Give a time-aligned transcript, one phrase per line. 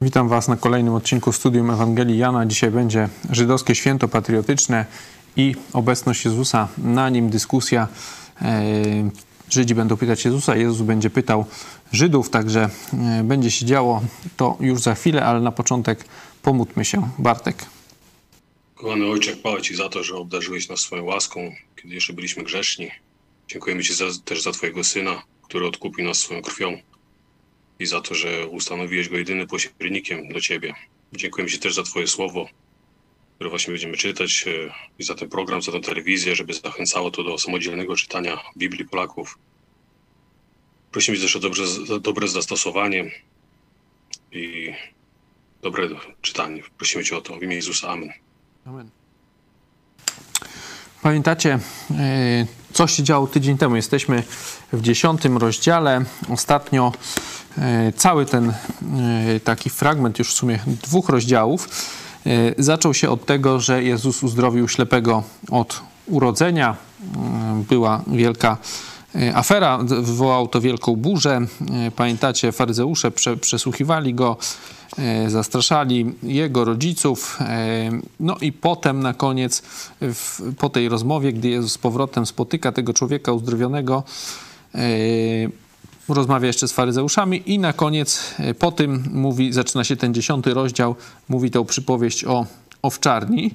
[0.00, 2.46] Witam Was na kolejnym odcinku Studium Ewangelii Jana.
[2.46, 4.86] Dzisiaj będzie żydowskie święto patriotyczne
[5.36, 7.88] i obecność Jezusa na nim, dyskusja.
[8.42, 8.62] E,
[9.50, 11.44] Żydzi będą pytać Jezusa, Jezus będzie pytał
[11.92, 14.02] Żydów, także e, będzie się działo
[14.36, 16.04] to już za chwilę, ale na początek
[16.42, 17.10] pomódlmy się.
[17.18, 17.66] Bartek.
[18.74, 22.90] Kochany Ojcze, chwała Ci za to, że obdarzyłeś nas swoją łaską, kiedy jeszcze byliśmy grzeszni.
[23.48, 26.78] Dziękujemy Ci za, też za Twojego Syna, który odkupił nas swoją krwią
[27.78, 30.74] i za to, że ustanowiłeś go jedynym pośrednikiem do Ciebie.
[31.12, 32.48] Dziękujemy Ci też za Twoje słowo,
[33.34, 37.24] które właśnie będziemy czytać e, i za ten program, za tę telewizję, żeby zachęcało to
[37.24, 39.38] do samodzielnego czytania Biblii Polaków.
[40.92, 41.36] Prosimy Cię też
[41.90, 43.10] o dobre zastosowanie
[44.32, 44.72] i
[45.62, 45.88] dobre
[46.22, 46.62] czytanie.
[46.76, 47.88] Prosimy Cię o to w imię Jezusa.
[47.88, 48.12] Amen.
[48.66, 48.90] Amen.
[51.02, 51.58] Pamiętacie,
[51.90, 53.76] e, co się działo tydzień temu?
[53.76, 54.22] Jesteśmy
[54.72, 56.04] w dziesiątym rozdziale.
[56.28, 56.92] Ostatnio
[57.96, 58.54] cały ten e,
[59.40, 61.68] taki fragment, już w sumie dwóch rozdziałów,
[62.58, 66.76] zaczął się od tego, że Jezus uzdrowił ślepego od urodzenia.
[67.68, 68.56] Była wielka
[69.34, 71.40] afera, wywołał to wielką burzę.
[71.96, 74.36] Pamiętacie, faryzeusze przesłuchiwali go,
[74.98, 77.38] E, zastraszali jego rodziców.
[77.40, 79.62] E, no i potem na koniec,
[80.58, 84.02] po tej rozmowie, gdy Jezus z powrotem spotyka tego człowieka uzdrowionego,
[84.74, 84.78] e,
[86.14, 90.94] rozmawia jeszcze z faryzeuszami i na koniec po tym mówi, zaczyna się ten dziesiąty rozdział,
[91.28, 92.46] mówi tą przypowieść o
[92.82, 93.50] owczarni.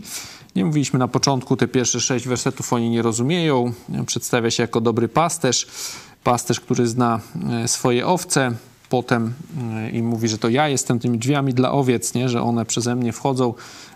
[0.56, 3.74] Nie mówiliśmy na początku, te pierwsze sześć wersetów oni nie rozumieją.
[4.06, 5.68] Przedstawia się jako dobry pasterz,
[6.24, 7.20] pasterz, który zna
[7.66, 8.56] swoje owce,
[8.90, 9.34] potem
[9.74, 12.30] e, i mówi, że to ja jestem tymi drzwiami dla owiec, nie?
[12.30, 13.54] że one przeze mnie wchodzą,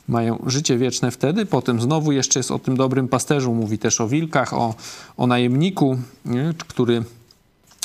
[0.07, 1.45] mają życie wieczne wtedy.
[1.45, 4.75] Potem znowu jeszcze jest o tym dobrym pasterzu, mówi też o wilkach, o,
[5.17, 6.53] o najemniku, nie?
[6.67, 7.03] który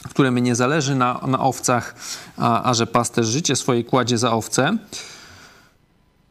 [0.09, 1.95] któremu nie zależy na, na owcach,
[2.37, 4.77] a, a że pasterz życie swoje kładzie za owce.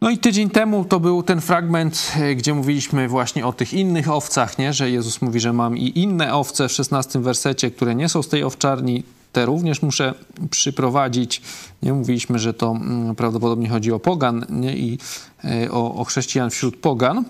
[0.01, 4.09] No i tydzień temu to był ten fragment, e, gdzie mówiliśmy właśnie o tych innych
[4.09, 4.73] owcach, nie?
[4.73, 8.27] że Jezus mówi, że mam i inne owce w 16 wersecie, które nie są z
[8.27, 10.13] tej owczarni te również muszę
[10.49, 11.41] przyprowadzić.
[11.83, 14.77] Nie mówiliśmy, że to mm, prawdopodobnie chodzi o pogan nie?
[14.77, 14.97] i
[15.43, 17.25] e, o, o chrześcijan wśród pogan.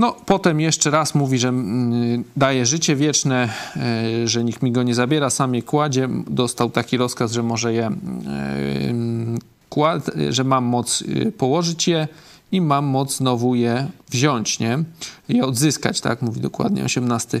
[0.00, 4.72] E, no, potem jeszcze raz mówi, że mm, daje życie wieczne, e, że nikt mi
[4.72, 6.08] go nie zabiera, sam je kładzie.
[6.26, 7.90] Dostał taki rozkaz, że może je,
[10.30, 11.04] że mam moc
[11.38, 12.08] położyć je
[12.52, 14.78] i mam moc znowu je wziąć, nie?
[15.28, 16.22] Je odzyskać, tak?
[16.22, 17.40] Mówi dokładnie 18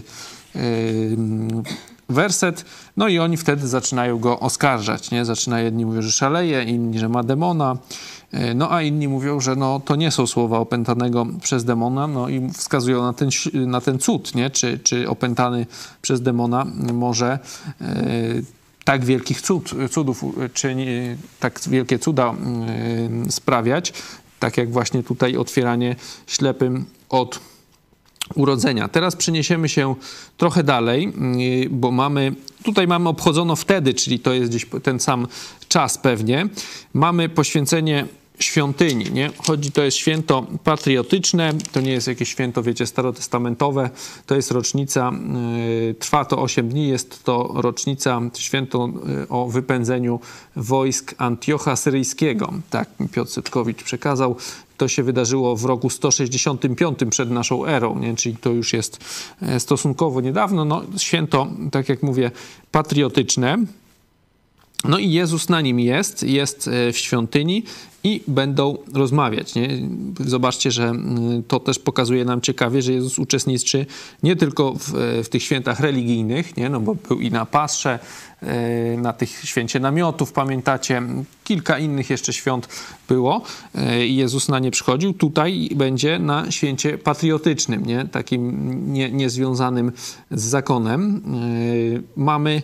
[2.12, 2.64] werset,
[2.96, 5.24] no i oni wtedy zaczynają go oskarżać, nie?
[5.24, 7.76] Zaczyna jedni mówią, że szaleje, inni, że ma demona,
[8.32, 12.28] e, no a inni mówią, że no, to nie są słowa opętanego przez demona, no
[12.28, 14.50] i wskazują na ten, na ten cud, nie?
[14.50, 15.66] Czy, czy opętany
[16.02, 17.38] przez demona może
[17.80, 17.94] e,
[18.84, 22.34] tak wielkich cud, cudów, czy nie, tak wielkie cuda
[23.26, 23.92] e, sprawiać,
[24.38, 25.96] tak jak właśnie tutaj otwieranie
[26.26, 27.40] ślepym od
[28.34, 28.88] urodzenia.
[28.88, 29.94] Teraz przeniesiemy się
[30.36, 31.12] trochę dalej,
[31.64, 32.32] y, bo mamy,
[32.62, 35.26] tutaj mamy obchodzono wtedy, czyli to jest gdzieś ten sam
[35.68, 36.48] czas pewnie,
[36.94, 38.06] mamy poświęcenie
[38.40, 39.30] świątyni, nie?
[39.46, 43.90] Chodzi, to jest święto patriotyczne, to nie jest jakieś święto, wiecie, starotestamentowe,
[44.26, 45.12] to jest rocznica,
[45.90, 48.88] y, trwa to 8 dni, jest to rocznica, święto
[49.24, 50.20] y, o wypędzeniu
[50.56, 52.52] wojsk Antiocha Syryjskiego.
[52.70, 54.36] Tak Piotr Setkowicz przekazał.
[54.76, 58.16] To się wydarzyło w roku 165 przed naszą erą, nie?
[58.16, 58.98] czyli to już jest
[59.42, 60.64] e, stosunkowo niedawno.
[60.64, 62.30] No, święto, tak jak mówię,
[62.72, 63.58] patriotyczne.
[64.84, 67.62] No i Jezus na nim jest, jest e, w świątyni
[68.04, 69.54] i będą rozmawiać.
[69.54, 69.68] Nie?
[70.20, 70.92] Zobaczcie, że
[71.48, 73.86] to też pokazuje nam ciekawie, że Jezus uczestniczy
[74.22, 74.92] nie tylko w,
[75.24, 76.68] w tych świętach religijnych, nie?
[76.68, 77.98] No bo był i na Pasrze,
[78.42, 81.02] e, na tych święcie namiotów, pamiętacie,
[81.44, 82.68] kilka innych jeszcze świąt
[83.08, 83.42] było
[83.74, 85.12] e, i Jezus na nie przychodził.
[85.12, 88.04] Tutaj będzie na święcie patriotycznym, nie?
[88.04, 89.92] takim nie, niezwiązanym
[90.30, 91.22] z zakonem.
[92.16, 92.62] Mamy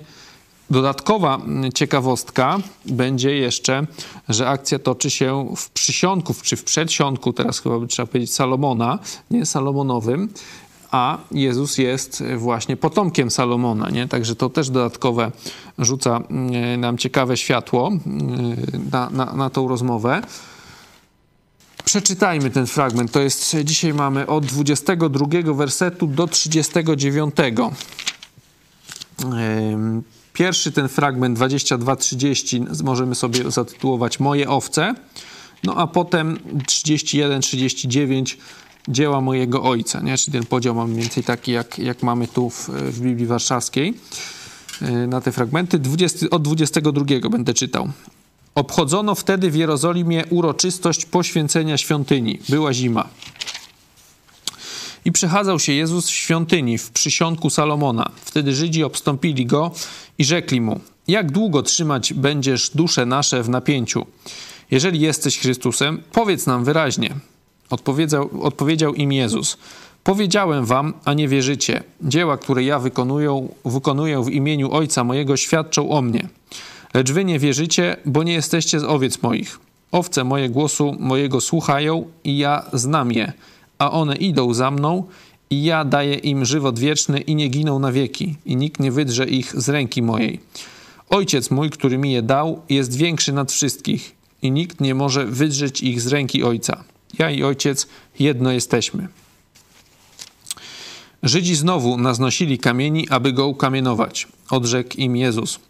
[0.71, 1.41] Dodatkowa
[1.75, 3.87] ciekawostka będzie jeszcze,
[4.29, 8.99] że akcja toczy się w przysionku, czy w przedsionku, teraz chyba by trzeba powiedzieć Salomona,
[9.31, 10.29] nie Salomonowym,
[10.91, 14.09] a Jezus jest właśnie potomkiem Salomona, nie?
[14.09, 15.33] Także to też dodatkowe
[15.79, 18.57] rzuca mm, nam ciekawe światło mm,
[18.93, 20.23] na, na, na tą rozmowę.
[21.85, 23.13] Przeczytajmy ten fragment.
[23.13, 27.35] To jest, dzisiaj mamy od 22 wersetu do 39.
[30.37, 34.95] Pierwszy ten fragment 22-30 możemy sobie zatytułować Moje owce,
[35.65, 38.37] no a potem 31-39
[38.89, 40.19] dzieła mojego ojca, nie?
[40.19, 43.95] czyli ten podział mamy mniej więcej taki, jak, jak mamy tu w, w Biblii Warszawskiej
[44.83, 45.79] e, na te fragmenty.
[45.79, 47.89] 20, od 22 będę czytał.
[48.55, 52.39] Obchodzono wtedy w Jerozolimie uroczystość poświęcenia świątyni.
[52.49, 53.09] Była zima.
[55.07, 58.11] I przechadzał się Jezus w świątyni w przysionku Salomona.
[58.25, 59.71] Wtedy Żydzi obstąpili go
[60.19, 64.07] i rzekli mu: Jak długo trzymać będziesz dusze nasze w napięciu?
[64.71, 67.15] Jeżeli jesteś Chrystusem, powiedz nam wyraźnie.
[67.71, 69.59] Odpowiedział, odpowiedział im Jezus:
[70.05, 71.83] Powiedziałem wam, a nie wierzycie.
[72.03, 76.29] Dzieła, które ja wykonuję, wykonuję w imieniu Ojca mojego, świadczą o mnie.
[76.95, 79.61] Lecz wy nie wierzycie, bo nie jesteście z owiec moich.
[79.93, 83.33] Owce moje głosu mojego słuchają i ja znam je,
[83.79, 85.05] a one idą za mną
[85.51, 89.27] i ja daję im żywot wieczny i nie giną na wieki, i nikt nie wydrze
[89.27, 90.41] ich z ręki mojej.
[91.11, 95.83] Ojciec mój, który mi je dał, jest większy nad wszystkich i nikt nie może wydrzeć
[95.83, 96.85] ich z ręki Ojca.
[97.19, 97.87] Ja i Ojciec
[98.19, 99.09] jedno jesteśmy.
[101.23, 104.29] Żydzi znowu naznosili kamieni, aby go ukamienować.
[104.51, 105.61] Odrzekł im Jezus.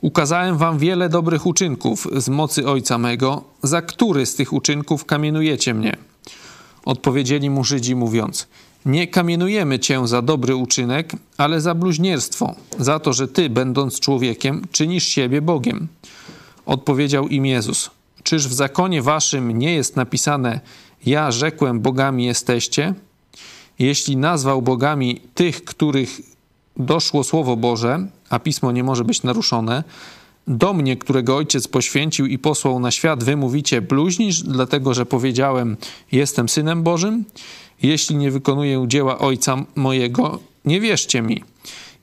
[0.00, 3.44] Ukazałem wam wiele dobrych uczynków z mocy Ojca mego.
[3.62, 5.96] Za który z tych uczynków kamienujecie mnie?
[6.84, 8.46] Odpowiedzieli mu Żydzi, mówiąc:
[8.84, 14.66] Nie kamienujemy cię za dobry uczynek, ale za bluźnierstwo, za to, że ty, będąc człowiekiem,
[14.72, 15.88] czynisz siebie Bogiem.
[16.66, 17.90] Odpowiedział im Jezus:
[18.22, 20.60] Czyż w zakonie waszym nie jest napisane:
[21.06, 22.94] Ja rzekłem, bogami jesteście?
[23.78, 26.20] Jeśli nazwał bogami tych, których
[26.76, 29.84] doszło Słowo Boże, a pismo nie może być naruszone,
[30.50, 35.76] do mnie, którego ojciec poświęcił i posłał na świat, wy mówicie bluźnisz, dlatego że powiedziałem,
[36.12, 37.24] jestem synem Bożym?
[37.82, 41.42] Jeśli nie wykonuję dzieła ojca mojego, nie wierzcie mi.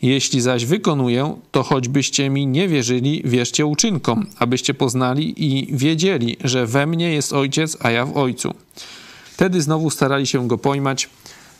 [0.01, 6.65] Jeśli zaś wykonuję, to choćbyście mi nie wierzyli, wierzcie uczynkom, abyście poznali i wiedzieli, że
[6.65, 8.53] we mnie jest ojciec, a ja w ojcu.
[9.31, 11.09] Wtedy znowu starali się go pojmać,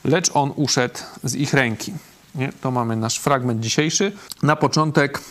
[0.05, 1.93] lecz on uszedł z ich ręki.
[2.35, 2.51] Nie?
[2.61, 4.11] To mamy nasz fragment dzisiejszy.
[4.43, 5.21] Na początek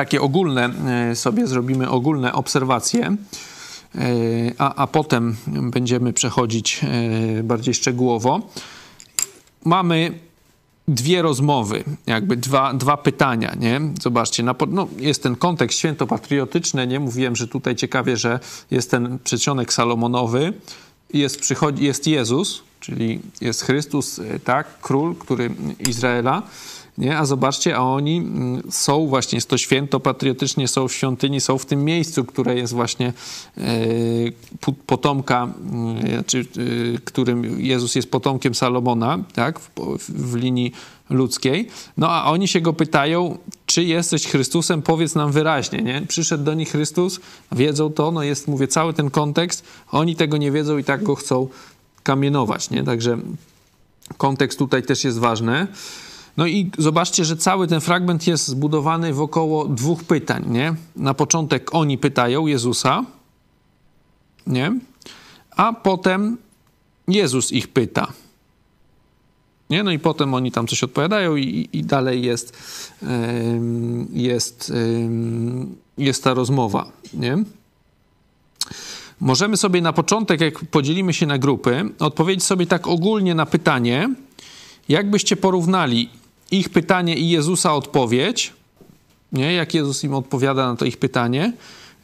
[0.00, 0.70] takie ogólne
[1.10, 3.16] e, sobie zrobimy ogólne obserwacje, e,
[4.58, 8.40] a, a potem będziemy przechodzić e, bardziej szczegółowo.
[9.64, 10.18] Mamy
[10.88, 13.80] dwie rozmowy, jakby dwa, dwa pytania, nie?
[14.02, 17.00] Zobaczcie, na, no, jest ten kontekst świętopatriotyczny, nie?
[17.00, 20.52] Mówiłem, że tutaj ciekawie, że jest ten przedsionek Salomonowy,
[21.12, 25.50] jest, przychodzi, jest Jezus, czyli jest Chrystus, tak, król, który
[25.88, 26.42] Izraela,
[27.00, 27.18] nie?
[27.18, 31.58] A zobaczcie, a oni mm, są właśnie, jest to święto patriotycznie, są w świątyni, są
[31.58, 33.12] w tym miejscu, które jest właśnie
[33.58, 33.62] e,
[34.86, 36.44] potomka, mm, czy, e,
[37.04, 39.70] którym Jezus jest potomkiem Salomona, tak, w,
[40.08, 40.72] w linii
[41.10, 41.68] ludzkiej.
[41.96, 46.02] No a oni się go pytają, czy jesteś Chrystusem, powiedz nam wyraźnie, nie?
[46.08, 47.20] Przyszedł do nich Chrystus,
[47.52, 51.14] wiedzą to, no jest, mówię, cały ten kontekst, oni tego nie wiedzą i tak go
[51.14, 51.48] chcą
[52.02, 52.84] kamienować, nie?
[52.84, 53.18] Także
[54.16, 55.66] kontekst tutaj też jest ważny.
[56.36, 60.74] No i zobaczcie, że cały ten fragment jest zbudowany wokoło dwóch pytań, nie?
[60.96, 63.04] Na początek oni pytają Jezusa,
[64.46, 64.78] nie?
[65.56, 66.36] A potem
[67.08, 68.12] Jezus ich pyta.
[69.70, 69.82] Nie?
[69.82, 72.58] No i potem oni tam coś odpowiadają i, i dalej jest,
[74.12, 74.72] jest,
[75.98, 77.38] jest ta rozmowa, nie?
[79.20, 84.14] Możemy sobie na początek, jak podzielimy się na grupy, odpowiedzieć sobie tak ogólnie na pytanie,
[84.88, 86.08] jakbyście porównali
[86.50, 88.52] ich pytanie i Jezusa odpowiedź,
[89.32, 89.52] nie?
[89.52, 91.52] jak Jezus im odpowiada na to ich pytanie,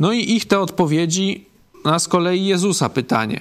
[0.01, 1.45] no i ich te odpowiedzi
[1.85, 3.41] na z kolei Jezusa pytanie.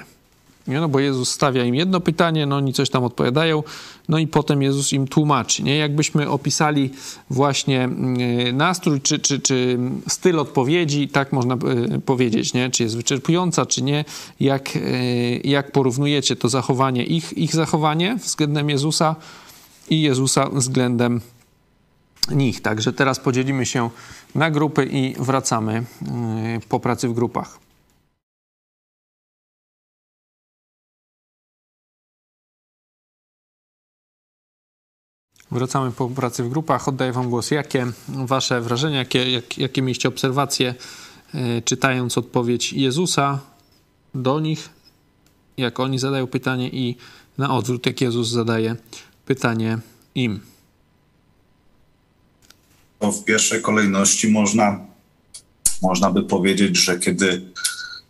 [0.68, 0.80] Nie?
[0.80, 3.64] No bo Jezus stawia im jedno pytanie, no oni coś tam odpowiadają,
[4.10, 5.64] no i potem Jezus im tłumaczy.
[5.64, 5.78] Nie?
[5.78, 6.90] Jakbyśmy opisali
[7.30, 12.70] właśnie mm, nastrój czy, czy, czy styl odpowiedzi, tak można e, powiedzieć, nie?
[12.70, 14.06] czy jest wyczerpująca, czy nie,
[14.40, 14.80] jak, e,
[15.38, 19.16] jak porównujecie to zachowanie, ich, ich zachowanie względem Jezusa
[19.90, 21.22] i Jezusa względem
[22.32, 22.62] nich.
[22.62, 23.90] Także teraz podzielimy się
[24.36, 25.84] na grupy i wracamy
[26.58, 27.60] y, po pracy w grupach.
[35.52, 36.88] Wracamy po pracy w grupach.
[36.88, 37.52] Oddaję Wam głos.
[37.52, 40.76] Jakie Wasze wrażenia, jakie, jak, jakie mieliście obserwacje,
[41.36, 43.40] y, czytając odpowiedź Jezusa
[44.16, 44.70] do nich,
[45.58, 46.98] jak oni zadają pytanie, i
[47.38, 48.76] na odwrót, jak Jezus zadaje
[49.26, 49.78] pytanie
[50.16, 50.40] im?
[53.00, 54.80] To w pierwszej kolejności można,
[55.82, 57.42] można by powiedzieć, że kiedy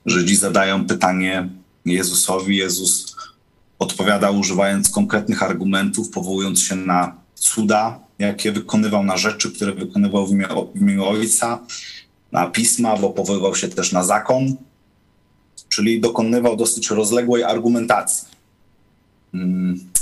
[0.05, 1.49] Żydzi zadają pytanie
[1.85, 3.15] Jezusowi, Jezus
[3.79, 10.31] odpowiada używając konkretnych argumentów, powołując się na cuda, jakie wykonywał, na rzeczy, które wykonywał w
[10.31, 11.59] imię, w imię Ojca,
[12.31, 14.55] na pisma, bo powoływał się też na zakon,
[15.69, 18.27] czyli dokonywał dosyć rozległej argumentacji.
[19.31, 19.94] Hmm.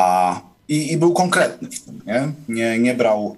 [0.00, 2.32] A, i, I był konkretny w tym, nie?
[2.48, 3.36] Nie, nie brał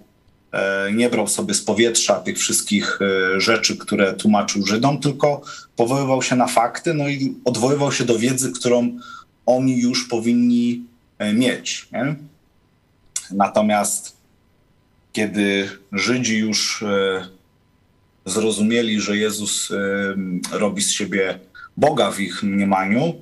[0.53, 5.43] e, nie brał sobie z powietrza tych wszystkich e, rzeczy, które tłumaczył Żydom, tylko
[5.77, 8.99] powoływał się na fakty, no i odwoływał się do wiedzy, którą
[9.47, 10.85] oni już powinni
[11.35, 11.89] mieć.
[11.93, 12.15] Nie?
[13.31, 14.17] Natomiast
[15.13, 16.85] kiedy Żydzi już
[18.27, 19.73] zrozumieli, że Jezus
[20.53, 21.39] robi z siebie
[21.77, 23.15] Boga w ich mniemaniu,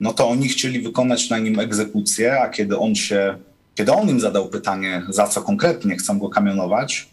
[0.00, 3.38] no to oni chcieli wykonać na nim egzekucję, a kiedy on się,
[3.74, 7.08] kiedy on im zadał pytanie, za co konkretnie chcą go kamionować,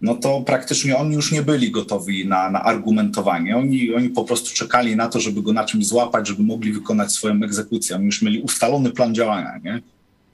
[0.00, 3.56] no to praktycznie oni już nie byli gotowi na, na argumentowanie.
[3.56, 7.12] Oni, oni po prostu czekali na to, żeby go na czymś złapać, żeby mogli wykonać
[7.12, 7.96] swoją egzekucję.
[7.96, 9.82] Oni już mieli ustalony plan działania, nie?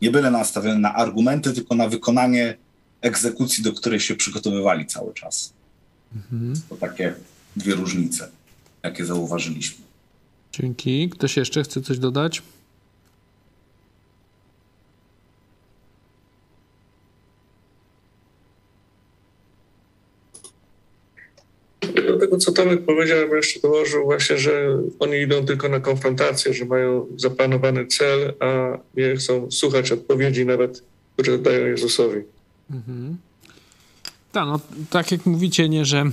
[0.02, 2.56] Nie byli nastawieni na argumenty, tylko na wykonanie
[3.00, 5.52] egzekucji, do której się przygotowywali cały czas.
[6.14, 6.54] Mhm.
[6.68, 7.14] To takie
[7.56, 8.28] dwie różnice,
[8.82, 9.83] jakie zauważyliśmy.
[10.61, 11.08] Dzięki.
[11.08, 12.42] Ktoś jeszcze chce coś dodać?
[22.06, 26.54] Do tego, co Tomek powiedział, bym jeszcze dołożył właśnie, że oni idą tylko na konfrontację,
[26.54, 30.82] że mają zaplanowany cel, a nie chcą słuchać odpowiedzi nawet,
[31.16, 32.20] które dają Jezusowi.
[32.70, 33.16] Mhm.
[34.32, 36.04] Tak, no tak jak mówicie, nie, że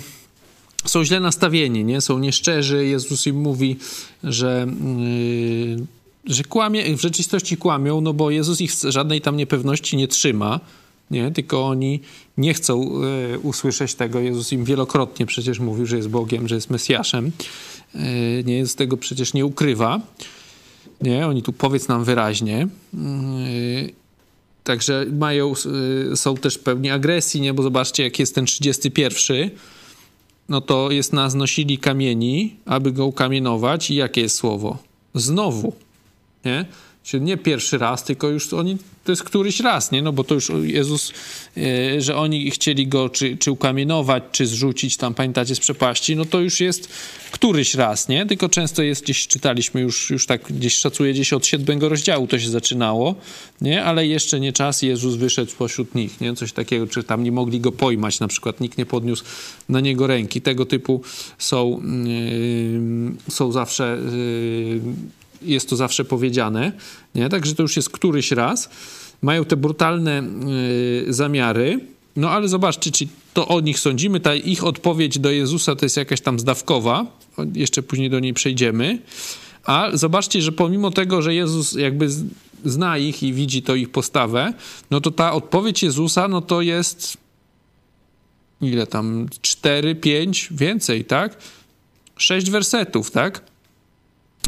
[0.86, 2.02] są źle nastawieni, nie?
[2.02, 2.86] Są nieszczerzy.
[2.86, 3.78] Jezus im mówi,
[4.24, 4.68] że,
[5.78, 5.86] yy,
[6.26, 10.60] że kłamie, w rzeczywistości kłamią, no bo Jezus ich żadnej tam niepewności nie trzyma,
[11.12, 11.32] nie?
[11.32, 12.00] Tylko oni
[12.38, 13.02] nie chcą
[13.32, 14.20] yy, usłyszeć tego.
[14.20, 17.32] Jezus im wielokrotnie przecież mówił, że jest Bogiem, że jest Mesjaszem.
[17.96, 18.02] Yy,
[18.46, 20.00] nie, z tego przecież nie ukrywa.
[21.02, 22.68] Nie, oni tu powiedz nam wyraźnie.
[22.94, 23.94] Yy,
[24.64, 25.54] także mają,
[26.16, 27.54] są też pełni agresji, nie?
[27.54, 29.50] Bo zobaczcie, jak jest ten 31
[30.50, 33.92] no to jest nas nosili kamieni, aby go ukamienować.
[33.92, 34.78] I jakie jest słowo?
[35.16, 35.74] Znowu.
[36.46, 36.66] Nie?
[37.22, 40.02] Nie pierwszy raz, tylko już oni, to jest któryś raz, nie?
[40.02, 41.14] No bo to już Jezus,
[41.58, 46.26] e, że oni chcieli go czy, czy ukamienować, czy zrzucić tam, pamiętacie, z przepaści, no
[46.26, 46.90] to już jest
[47.32, 48.26] któryś raz, nie?
[48.26, 52.40] Tylko często jest gdzieś, czytaliśmy już, już tak gdzieś szacuję, gdzieś od siódmego rozdziału to
[52.40, 53.16] się zaczynało,
[53.62, 53.84] nie?
[53.84, 56.34] Ale jeszcze nie czas, Jezus wyszedł spośród nich, nie?
[56.34, 59.24] Coś takiego, czy tam nie mogli go pojmać, na przykład nikt nie podniósł
[59.70, 60.42] na niego ręki.
[60.42, 61.02] Tego typu
[61.38, 63.98] są, yy, są zawsze...
[64.76, 66.72] Yy, jest to zawsze powiedziane,
[67.16, 67.30] nie?
[67.30, 68.70] Także to już jest któryś raz.
[69.22, 70.24] Mają te brutalne
[71.10, 71.80] y, zamiary,
[72.16, 74.20] no ale zobaczcie, czy to o nich sądzimy.
[74.20, 77.06] Ta ich odpowiedź do Jezusa to jest jakaś tam zdawkowa,
[77.54, 79.00] jeszcze później do niej przejdziemy.
[79.66, 82.08] A zobaczcie, że pomimo tego, że Jezus jakby
[82.66, 84.54] zna ich i widzi to ich postawę,
[84.92, 87.18] no to ta odpowiedź Jezusa, no to jest
[88.62, 89.28] ile tam?
[89.42, 91.38] Cztery, pięć, więcej, tak?
[92.18, 93.51] Sześć wersetów, tak?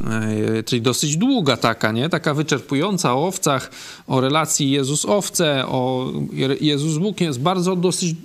[0.01, 2.09] E, czyli dosyć długa taka, nie?
[2.09, 3.71] Taka wyczerpująca o owcach,
[4.07, 6.11] o relacji Jezus-owce, o
[6.61, 8.15] Jezus-Bóg jest bardzo dosyć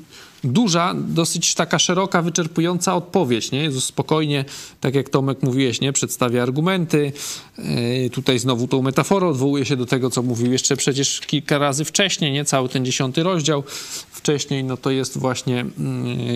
[0.45, 3.63] duża, dosyć taka szeroka, wyczerpująca odpowiedź, nie?
[3.63, 4.45] Jezus spokojnie,
[4.81, 5.93] tak jak Tomek mówiłeś, nie?
[5.93, 7.13] Przedstawia argumenty.
[7.59, 11.85] Yy, tutaj znowu tą metaforę odwołuje się do tego, co mówił jeszcze przecież kilka razy
[11.85, 12.45] wcześniej, nie?
[12.45, 13.63] Cały ten dziesiąty rozdział
[14.11, 15.65] wcześniej, no to jest właśnie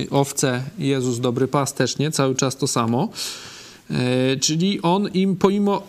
[0.01, 2.11] yy, owce, Jezus, dobry pasterz, nie?
[2.11, 3.09] Cały czas to samo.
[3.93, 5.83] E, czyli on im pomimo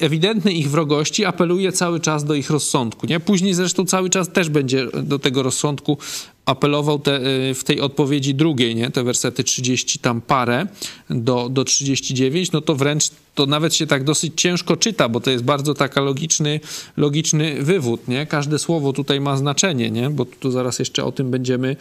[0.00, 3.06] ewidentnej ich wrogości apeluje cały czas do ich rozsądku.
[3.06, 3.20] Nie?
[3.20, 5.98] Później zresztą cały czas też będzie do tego rozsądku
[6.46, 8.90] apelował te, e, w tej odpowiedzi drugiej, nie?
[8.90, 10.66] te wersety 30 tam parę
[11.10, 15.30] do, do 39, no to wręcz to nawet się tak dosyć ciężko czyta, bo to
[15.30, 16.60] jest bardzo taka logiczny,
[16.96, 18.08] logiczny wywód.
[18.08, 18.26] Nie?
[18.26, 20.10] Każde słowo tutaj ma znaczenie, nie?
[20.10, 21.76] bo tu zaraz jeszcze o tym będziemy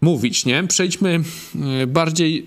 [0.00, 0.44] mówić.
[0.44, 0.64] Nie?
[0.68, 1.20] Przejdźmy
[1.82, 2.44] e, bardziej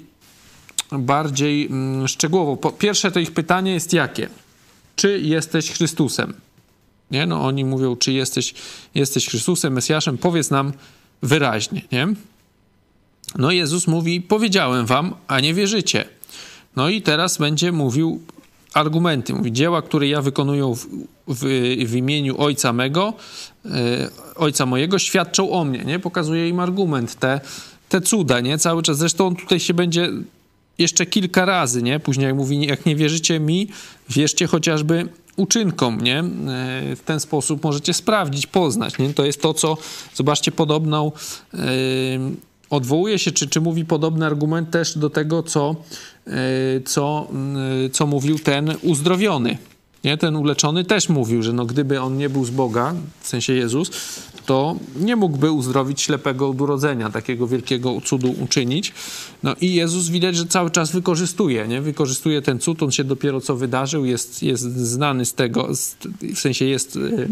[1.00, 2.58] bardziej mm, szczegółowo.
[2.58, 4.30] Po pierwsze to ich pytanie jest jakie?
[4.96, 6.34] Czy jesteś Chrystusem?
[7.12, 7.26] Nie?
[7.26, 8.54] No oni mówią, czy jesteś,
[8.96, 10.18] jesteś Chrystusem, Mesjaszem?
[10.18, 10.74] Powiedz nam
[11.22, 12.08] wyraźnie, nie?
[13.38, 16.06] No Jezus mówi, powiedziałem wam, a nie wierzycie.
[16.76, 18.22] No i teraz będzie mówił
[18.74, 19.34] argumenty.
[19.34, 20.88] Mówi, dzieła, które ja wykonuję w,
[21.28, 21.46] w,
[21.86, 23.14] w imieniu Ojca mego,
[23.66, 23.72] yy,
[24.36, 26.00] Ojca mojego, świadczą o mnie, nie?
[26.00, 27.42] Pokazuje im argument, te,
[27.90, 28.58] te cuda, nie?
[28.58, 28.98] Cały czas.
[28.98, 30.10] Zresztą on tutaj się będzie
[30.78, 32.00] jeszcze kilka razy, nie?
[32.00, 33.68] Później jak mówi, jak nie wierzycie mi,
[34.10, 36.20] wierzcie chociażby uczynkom, nie?
[36.20, 36.24] E,
[36.96, 39.14] w ten sposób możecie sprawdzić, poznać, nie?
[39.14, 39.78] To jest to, co,
[40.16, 41.12] zobaczcie, podobną,
[41.54, 41.60] yy,
[42.70, 45.76] odwołuje się, czy, czy mówi podobny argument też do tego, co,
[46.28, 46.34] yy,
[46.86, 47.28] co,
[47.82, 49.58] yy, co mówił ten uzdrowiony,
[50.04, 50.18] nie?
[50.18, 53.92] Ten uleczony też mówił, że no, gdyby on nie był z Boga, w sensie Jezus,
[54.46, 58.94] to nie mógłby uzdrowić ślepego od urodzenia, takiego wielkiego cudu uczynić.
[59.44, 61.82] No i Jezus widać, że cały czas wykorzystuje, nie?
[61.82, 65.70] Wykorzystuje ten cud, on się dopiero co wydarzył, jest, jest znany z tego,
[66.36, 67.30] w sensie jest y,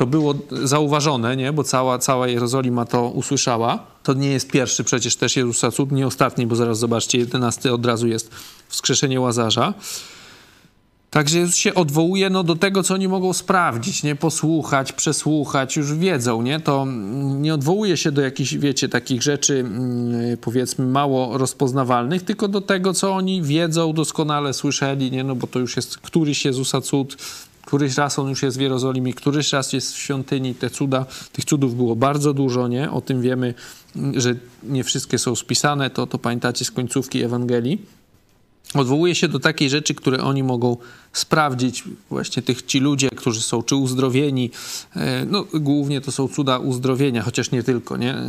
[0.00, 1.52] to było zauważone, nie?
[1.52, 3.78] bo cała, cała Jerozolima to usłyszała.
[4.02, 7.86] To nie jest pierwszy przecież też Jezusa cud, nie ostatni, bo zaraz zobaczcie, 11 od
[7.86, 8.30] razu jest
[8.68, 9.74] wskrzeszenie Łazarza.
[11.10, 15.94] Także Jezus się odwołuje no, do tego, co oni mogą sprawdzić, nie posłuchać, przesłuchać, już
[15.94, 16.60] wiedzą, nie?
[16.60, 16.86] To
[17.38, 22.94] nie odwołuje się do jakichś, wiecie, takich rzeczy, mm, powiedzmy, mało rozpoznawalnych, tylko do tego,
[22.94, 25.24] co oni wiedzą, doskonale słyszeli, nie?
[25.24, 27.16] No bo to już jest któryś Jezusa cud,
[27.66, 31.44] któryś raz on już jest w Jerozolimie, któryś raz jest w świątyni, te cuda, tych
[31.44, 32.90] cudów było bardzo dużo, nie?
[32.90, 33.54] O tym wiemy,
[34.16, 37.99] że nie wszystkie są spisane, to, to pamiętacie z końcówki Ewangelii.
[38.74, 40.76] Odwołuje się do takiej rzeczy, które oni mogą
[41.12, 44.50] sprawdzić, właśnie tych ci ludzie, którzy są czy uzdrowieni,
[44.96, 48.14] e, no głównie to są cuda uzdrowienia, chociaż nie tylko, nie?
[48.14, 48.26] E,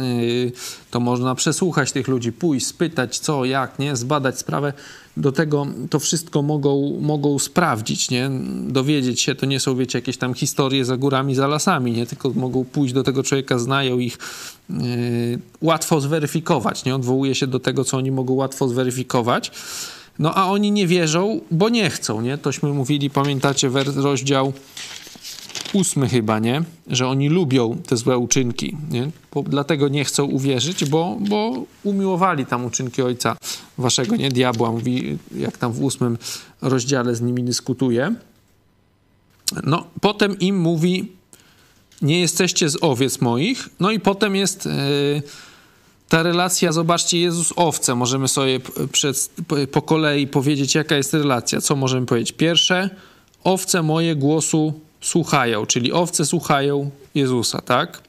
[0.91, 3.95] to można przesłuchać tych ludzi, pójść, spytać co, jak, nie?
[3.95, 4.73] Zbadać sprawę.
[5.17, 8.31] Do tego to wszystko mogą, mogą sprawdzić, nie?
[8.67, 12.05] Dowiedzieć się, to nie są, wiecie, jakieś tam historie za górami, za lasami, nie?
[12.05, 14.17] Tylko mogą pójść do tego człowieka, znają ich,
[14.69, 14.79] yy,
[15.61, 16.95] łatwo zweryfikować, nie?
[16.95, 19.51] Odwołuje się do tego, co oni mogą łatwo zweryfikować.
[20.19, 22.37] No a oni nie wierzą, bo nie chcą, nie?
[22.37, 24.53] Tośmy mówili, pamiętacie, rozdział
[25.73, 26.63] ósmy chyba, nie?
[26.87, 29.11] Że oni lubią te złe uczynki, nie?
[29.33, 33.35] Bo dlatego nie chcą uwierzyć, bo, bo umiłowali tam uczynki ojca
[33.77, 34.29] waszego, nie?
[34.29, 36.17] Diabła, mówi, jak tam w ósmym
[36.61, 38.15] rozdziale z nimi dyskutuje.
[39.63, 41.11] No, potem im mówi,
[42.01, 43.69] nie jesteście z owiec moich.
[43.79, 44.65] No i potem jest...
[44.65, 45.21] Yy,
[46.11, 48.59] ta relacja, zobaczcie, Jezus owce, możemy sobie
[48.91, 49.31] przed,
[49.71, 51.61] po kolei powiedzieć, jaka jest relacja.
[51.61, 52.31] Co możemy powiedzieć?
[52.31, 52.89] Pierwsze,
[53.43, 58.01] owce moje głosu słuchają, czyli owce słuchają Jezusa, tak?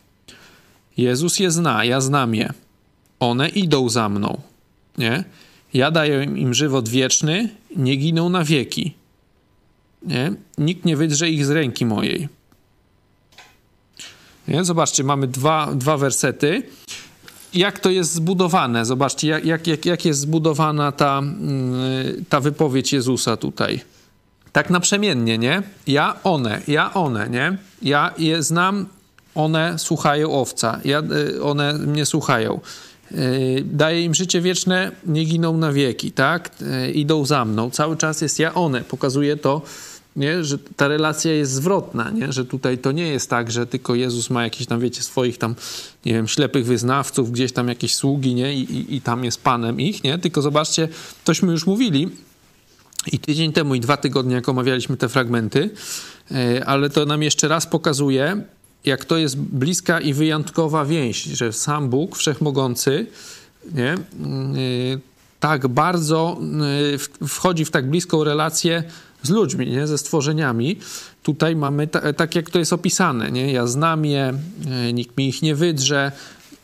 [0.97, 2.53] Jezus je zna, ja znam je.
[3.21, 4.41] One idą za mną,
[4.99, 5.25] nie?
[5.75, 8.95] Ja daję im żywot wieczny, nie giną na wieki.
[10.03, 10.33] Nie?
[10.59, 12.29] Nikt nie wydrze ich z ręki mojej.
[14.49, 14.65] Nie?
[14.65, 16.63] Zobaczcie, mamy dwa, dwa wersety
[17.55, 18.85] jak to jest zbudowane.
[18.85, 21.75] Zobaczcie, jak, jak, jak, jest zbudowana ta, mm,
[22.29, 23.81] ta wypowiedź Jezusa tutaj.
[24.53, 25.63] Tak naprzemiennie, nie?
[25.87, 27.57] Ja, one, ja, one, nie?
[27.83, 28.87] Ja je znam,
[29.35, 31.03] one słuchają owca, ja,
[31.37, 32.61] y, one mnie słuchają.
[33.13, 36.51] Y, daję im życie wieczne, nie giną na wieki, tak?
[36.87, 37.71] Y, idą za mną.
[37.71, 38.81] Cały czas jest ja, one.
[38.81, 39.63] Pokazuje to,
[40.17, 40.45] nie?
[40.45, 42.33] że ta relacja jest zwrotna, nie?
[42.33, 45.55] że tutaj to nie jest tak, że tylko Jezus ma jakiś tam, wiecie, swoich tam,
[46.05, 48.55] nie wiem, ślepych wyznawców, gdzieś tam jakieś sługi, nie?
[48.55, 50.19] I, i, i tam jest Panem ich, nie?
[50.19, 50.89] Tylko zobaczcie,
[51.25, 52.09] tośmy już mówili
[53.13, 55.71] i tydzień temu i dwa tygodnie, jak omawialiśmy te fragmenty,
[56.31, 58.43] e, ale to nam jeszcze raz pokazuje,
[58.85, 63.07] jak to jest bliska i wyjątkowa więź, że sam Bóg, Wszechmogący,
[63.75, 63.93] nie?
[63.93, 63.97] E,
[65.41, 66.41] tak bardzo
[67.23, 68.85] e, wchodzi w tak bliską relację
[69.23, 69.87] z ludźmi, nie?
[69.87, 70.79] ze stworzeniami.
[71.23, 73.33] Tutaj mamy ta, tak, jak to jest opisane.
[73.33, 73.53] Nie?
[73.53, 74.35] Ja znam je,
[74.71, 76.13] e, nikt mi ich nie wydrze.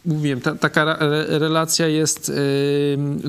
[0.05, 0.97] Mówiłem, ta, taka
[1.29, 2.39] relacja jest yy,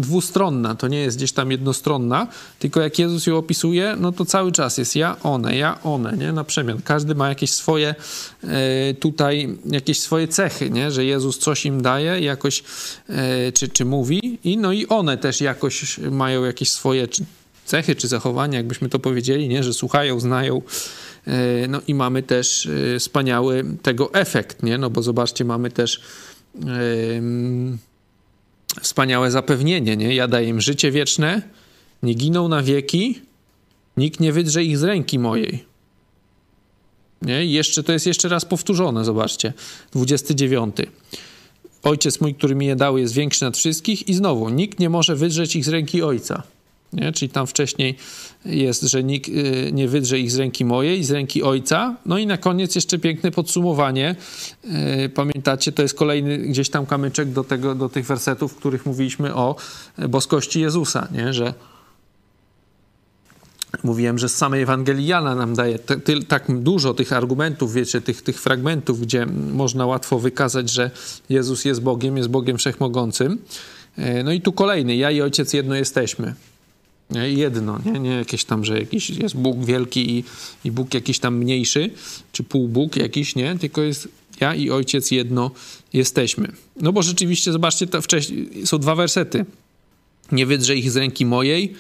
[0.02, 2.28] dwustronna, to nie jest gdzieś tam jednostronna,
[2.60, 6.32] tylko jak Jezus ją opisuje, no to cały czas jest ja, one, ja, one, nie?
[6.32, 6.82] Na przemian.
[6.84, 7.96] Każdy ma jakieś swoje
[8.44, 8.50] yy,
[9.00, 10.92] tutaj, jakieś swoje cechy, nie?
[10.92, 12.64] Że Jezus coś im daje, jakoś,
[13.10, 13.16] yy,
[13.54, 17.24] czy, czy mówi i no i one też jakoś mają jakieś swoje, czy,
[17.70, 19.64] cechy czy zachowania, jakbyśmy to powiedzieli, nie?
[19.64, 20.62] że słuchają, znają.
[21.28, 24.78] E, no i mamy też e, wspaniały tego efekt, nie?
[24.78, 26.02] No bo zobaczcie, mamy też
[28.82, 30.16] wspaniałe zapewnienie, nie?
[30.16, 31.42] Ja daję im życie wieczne,
[32.04, 33.22] nie giną na wieki,
[33.98, 35.66] nikt nie wydrze ich z ręki mojej.
[37.22, 37.46] Nie?
[37.46, 39.54] I jeszcze, to jest jeszcze raz powtórzone, zobaczcie.
[39.92, 40.76] 29.
[41.84, 45.16] Ojciec mój, który mi je dał, jest większy nad wszystkich i znowu, nikt nie może
[45.16, 46.44] wydrzeć ich z ręki Ojca.
[46.94, 47.12] Nie?
[47.12, 47.98] Czyli tam wcześniej
[48.46, 51.96] jest, że nikt y, nie wydrze ich z ręki mojej, z ręki ojca.
[52.06, 54.16] No i na koniec jeszcze piękne podsumowanie.
[55.06, 58.86] Y, pamiętacie, to jest kolejny gdzieś tam kamyczek do, tego, do tych wersetów, w których
[58.86, 59.56] mówiliśmy o
[60.10, 61.34] boskości Jezusa, nie?
[61.34, 61.54] że
[63.84, 65.80] mówiłem, że z samej Ewangelii Jana nam daje
[66.28, 70.92] tak dużo tych argumentów, wiecie, tych, tych fragmentów, gdzie można łatwo wykazać, że
[71.30, 73.38] Jezus jest Bogiem, jest Bogiem Wszechmogącym.
[74.00, 76.34] Y, no i tu kolejny, ja i Ojciec jedno jesteśmy.
[77.10, 78.00] Jedno, nie?
[78.00, 80.24] nie jakieś tam, że jakiś jest Bóg wielki i,
[80.66, 81.90] i Bóg jakiś tam mniejszy,
[82.32, 83.58] czy półbóg jakiś, nie?
[83.58, 84.08] Tylko jest
[84.40, 85.52] ja i Ojciec jedno
[85.94, 86.52] jesteśmy.
[86.82, 89.46] No bo rzeczywiście, zobaczcie, to wcześniej są dwa wersety.
[90.32, 91.76] Nie wydrze ich z ręki mojej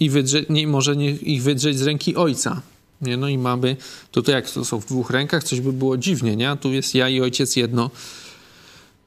[0.00, 2.62] i wydrze, nie może nie ich wydrzeć z ręki Ojca.
[3.02, 3.16] Nie?
[3.16, 3.76] No i mamy,
[4.10, 6.50] tutaj jak to są w dwóch rękach, coś by było dziwnie, nie?
[6.50, 7.90] A tu jest ja i Ojciec jedno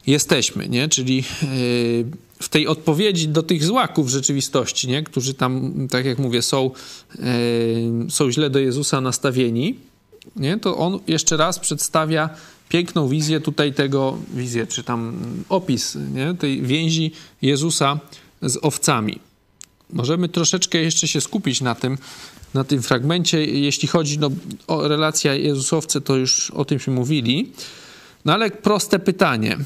[0.07, 0.89] jesteśmy, nie?
[0.89, 2.05] Czyli yy,
[2.43, 5.03] w tej odpowiedzi do tych złaków rzeczywistości, nie?
[5.03, 6.71] którzy tam, tak jak mówię, są,
[7.19, 9.75] yy, są źle do Jezusa nastawieni,
[10.35, 10.57] nie?
[10.57, 12.29] to on jeszcze raz przedstawia
[12.69, 16.33] piękną wizję tutaj tego, wizję, czy tam opis nie?
[16.33, 17.99] tej więzi Jezusa
[18.41, 19.19] z owcami.
[19.89, 21.97] Możemy troszeczkę jeszcze się skupić na tym,
[22.53, 23.45] na tym fragmencie.
[23.45, 24.31] Jeśli chodzi no,
[24.67, 27.51] o relację Jezusowce, to już o tymśmy mówili.
[28.25, 29.57] No ale proste pytanie.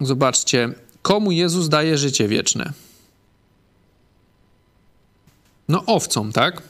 [0.00, 2.72] Zobaczcie, komu Jezus daje życie wieczne?
[5.68, 6.62] No owcom, tak?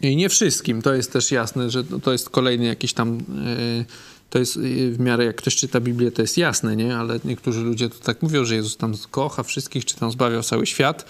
[0.00, 3.84] I nie wszystkim, to jest też jasne, że to jest kolejny jakiś tam, yy,
[4.30, 6.96] to jest yy, w miarę jak ktoś czyta Biblię, to jest jasne, nie?
[6.96, 10.66] Ale niektórzy ludzie to tak mówią, że Jezus tam kocha wszystkich, czy tam zbawiał cały
[10.66, 11.04] świat.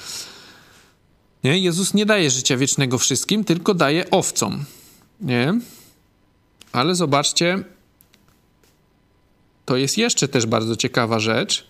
[1.45, 1.59] Nie?
[1.59, 4.65] Jezus nie daje życia wiecznego wszystkim, tylko daje owcom,
[5.21, 5.61] nie?
[6.73, 7.65] Ale zobaczcie,
[9.65, 11.67] to jest jeszcze też bardzo ciekawa rzecz,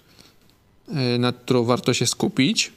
[0.88, 2.72] yy, nad którą warto się skupić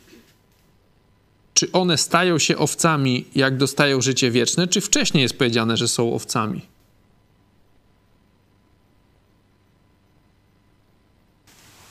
[1.57, 6.13] czy one stają się owcami, jak dostają życie wieczne, czy wcześniej jest powiedziane, że są
[6.13, 6.61] owcami?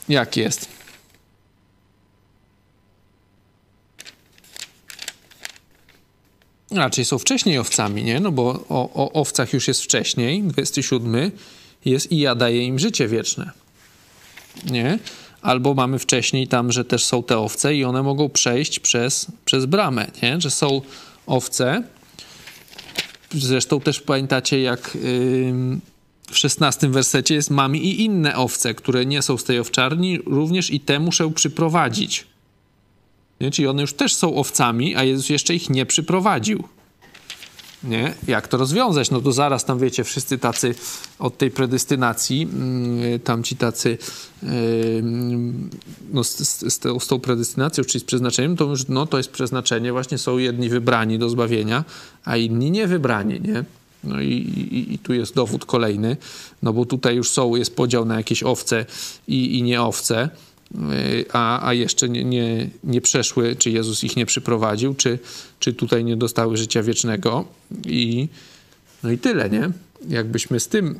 [0.09, 0.67] Jak jest?
[6.71, 8.19] Raczej są wcześniej owcami, nie?
[8.19, 11.31] No bo o, o owcach już jest wcześniej, 27
[11.85, 13.51] jest i ja daję im życie wieczne.
[14.65, 14.99] Nie?
[15.41, 19.65] albo mamy wcześniej tam, że też są te owce i one mogą przejść przez, przez
[19.65, 20.41] bramę, nie?
[20.41, 20.81] że są
[21.27, 21.83] owce.
[23.31, 24.97] Zresztą też pamiętacie, jak
[26.31, 30.71] w szesnastym wersecie jest mamy i inne owce, które nie są z tej owczarni, również
[30.71, 32.27] i te muszę przyprowadzić.
[33.41, 33.51] Nie?
[33.51, 36.63] Czyli one już też są owcami, a Jezus jeszcze ich nie przyprowadził
[37.87, 38.13] nie?
[38.27, 39.11] Jak to rozwiązać?
[39.11, 40.75] No to zaraz tam wiecie, wszyscy tacy
[41.19, 43.97] od tej predestynacji, mm, tam ci tacy
[46.13, 49.91] no, z, z, z, tą, predestynacją, czyli z przeznaczeniem, to już no, to jest przeznaczenie,
[49.91, 51.83] właśnie są jedni wybrani do zbawienia,
[52.25, 53.63] a inni nie wybrani, nie?
[54.03, 56.17] No i, i, i, tu jest dowód kolejny,
[56.63, 58.85] no bo tutaj już są, jest podział na jakieś owce
[59.27, 60.29] i, i nie owce
[61.33, 65.19] a, a jeszcze nie, nie, nie przeszły, czy Jezus ich nie przyprowadził, czy,
[65.59, 67.45] czy tutaj nie dostały życia wiecznego.
[67.85, 68.27] I,
[69.03, 69.69] no i tyle, nie?
[70.07, 70.95] Jakbyśmy z tym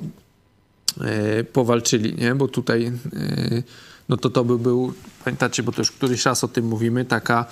[1.02, 2.36] e, powalczyli, nie?
[2.36, 3.64] Bo tutaj, e,
[4.10, 7.46] no to to by był, pamiętacie, bo to już któryś raz o tym mówimy, taka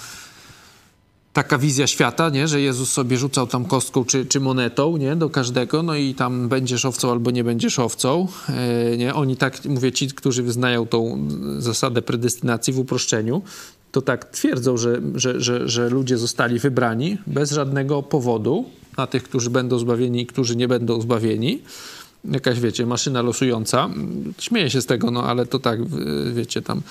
[1.36, 2.48] taka wizja świata, nie?
[2.48, 5.16] że Jezus sobie rzucał tam kostką czy, czy monetą nie?
[5.16, 8.28] do każdego, no i tam będziesz owcą albo nie będziesz owcą.
[8.50, 9.14] E, nie?
[9.14, 11.28] Oni tak, mówię, ci, którzy wyznają tą
[11.60, 13.42] zasadę predestynacji w uproszczeniu,
[13.92, 18.66] to tak twierdzą, że, że, że, że ludzie zostali wybrani bez żadnego powodu
[18.98, 21.62] na tych, którzy będą zbawieni i którzy nie będą zbawieni.
[22.26, 23.90] Jakaś, wiecie, maszyna losująca.
[24.40, 25.80] Śmieję się z tego, no ale to tak,
[26.34, 26.82] wiecie, tam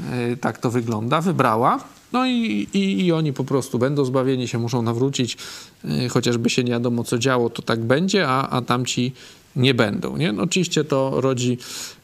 [0.00, 1.20] e, tak to wygląda.
[1.20, 5.36] Wybrała no i, i, i, oni po prostu będą zbawieni, się muszą nawrócić,
[5.84, 9.12] yy, chociażby się nie wiadomo co działo, to tak będzie, a, a tamci
[9.56, 10.16] nie będą.
[10.16, 10.32] Nie?
[10.32, 11.58] No, oczywiście to rodzi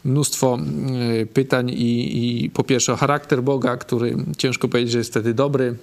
[0.04, 0.58] mnóstwo
[1.18, 5.76] yy, pytań i, i po pierwsze charakter Boga, który ciężko powiedzieć, że jest wtedy dobry,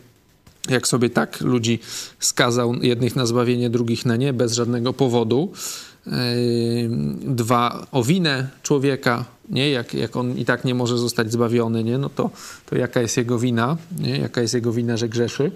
[0.69, 1.79] jak sobie tak ludzi
[2.19, 5.51] skazał, jednych na zbawienie, drugich na nie, bez żadnego powodu.
[7.21, 9.69] Dwa, o winę człowieka, nie?
[9.69, 11.97] Jak, jak on i tak nie może zostać zbawiony, nie?
[11.97, 12.29] No to,
[12.69, 14.17] to jaka jest jego wina, nie?
[14.17, 15.51] Jaka jest jego wina, że grzeszy?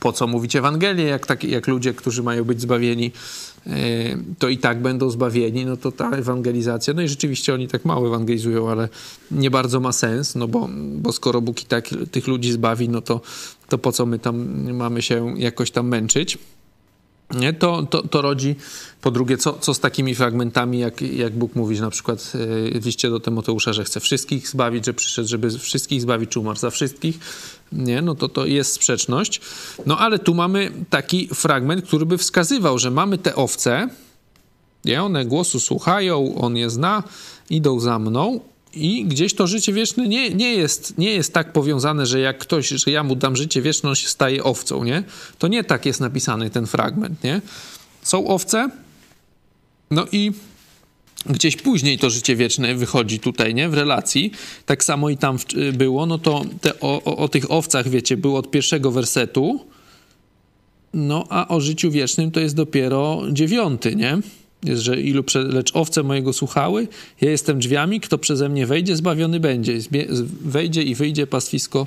[0.00, 3.12] Po co mówić Ewangelię, jak, tak, jak ludzie, którzy mają być zbawieni,
[4.38, 8.06] to i tak będą zbawieni, no to ta ewangelizacja, no i rzeczywiście oni tak mało
[8.06, 8.88] ewangelizują, ale
[9.30, 13.00] nie bardzo ma sens, no bo, bo skoro Bóg i tak tych ludzi zbawi, no
[13.00, 13.20] to,
[13.68, 16.38] to po co my tam mamy się jakoś tam męczyć?
[17.30, 17.52] Nie?
[17.52, 18.56] To, to, to rodzi,
[19.02, 22.32] po drugie, co, co z takimi fragmentami, jak, jak Bóg mówi, że na przykład
[22.80, 26.58] w liście do Tymoteusza, że chce wszystkich zbawić, że przyszedł, żeby wszystkich zbawić, czy umarł
[26.58, 27.18] za wszystkich,
[27.72, 28.02] nie?
[28.02, 29.40] no to to jest sprzeczność.
[29.86, 33.88] No ale tu mamy taki fragment, który by wskazywał, że mamy te owce,
[34.84, 35.02] nie?
[35.02, 37.02] one głosu słuchają, on je zna,
[37.50, 38.40] idą za mną,
[38.78, 42.68] i gdzieś to życie wieczne nie, nie, jest, nie jest tak powiązane, że jak ktoś,
[42.68, 45.02] że ja mu dam życie wieczne, on się staje owcą, nie?
[45.38, 47.40] To nie tak jest napisany ten fragment, nie?
[48.02, 48.70] Są owce,
[49.90, 50.32] no i
[51.26, 53.68] gdzieś później to życie wieczne wychodzi tutaj, nie?
[53.68, 54.32] W relacji.
[54.66, 55.38] Tak samo i tam
[55.72, 59.64] było, no to te, o, o, o tych owcach, wiecie, było od pierwszego wersetu,
[60.94, 64.18] no a o życiu wiecznym to jest dopiero dziewiąty, nie?
[64.62, 66.88] Jest, że ilu prze, lecz owce mojego słuchały,
[67.20, 69.78] ja jestem drzwiami, kto przeze mnie wejdzie, zbawiony będzie.
[70.40, 71.86] Wejdzie i wyjdzie, pastwisko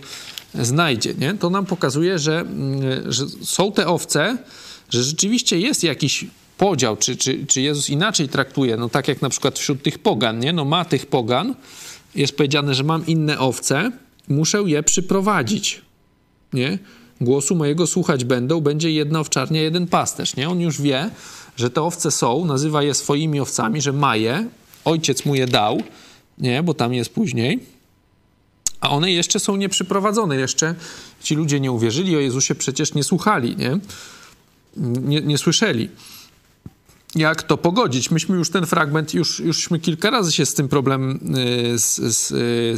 [0.55, 1.13] znajdzie.
[1.19, 1.33] Nie?
[1.33, 4.37] To nam pokazuje, że, mm, że są te owce,
[4.89, 6.25] że rzeczywiście jest jakiś
[6.57, 10.39] podział, czy, czy, czy Jezus inaczej traktuje, no tak jak na przykład wśród tych pogan,
[10.39, 10.53] nie?
[10.53, 11.55] No ma tych pogan,
[12.15, 13.91] jest powiedziane, że mam inne owce,
[14.27, 15.81] muszę je przyprowadzić,
[16.53, 16.79] nie?
[17.21, 20.49] głosu mojego słuchać będą, będzie jedna owczarnia, jeden pasterz, nie?
[20.49, 21.09] On już wie,
[21.55, 24.49] że te owce są, nazywa je swoimi owcami, że ma je,
[24.85, 25.83] ojciec mu je dał,
[26.37, 26.63] nie?
[26.63, 27.59] Bo tam jest później.
[28.81, 30.75] A one jeszcze są nieprzyprowadzone, jeszcze
[31.23, 33.79] ci ludzie nie uwierzyli, o Jezusie przecież nie słuchali, nie?
[34.77, 35.89] Nie, nie słyszeli
[37.15, 38.11] jak to pogodzić.
[38.11, 41.35] Myśmy już ten fragment, już, jużśmy kilka razy się z tym problemem
[41.73, 42.27] y, z, z,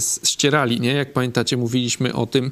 [0.03, 0.93] z, ścierali, nie?
[0.93, 2.51] Jak pamiętacie, mówiliśmy o tym,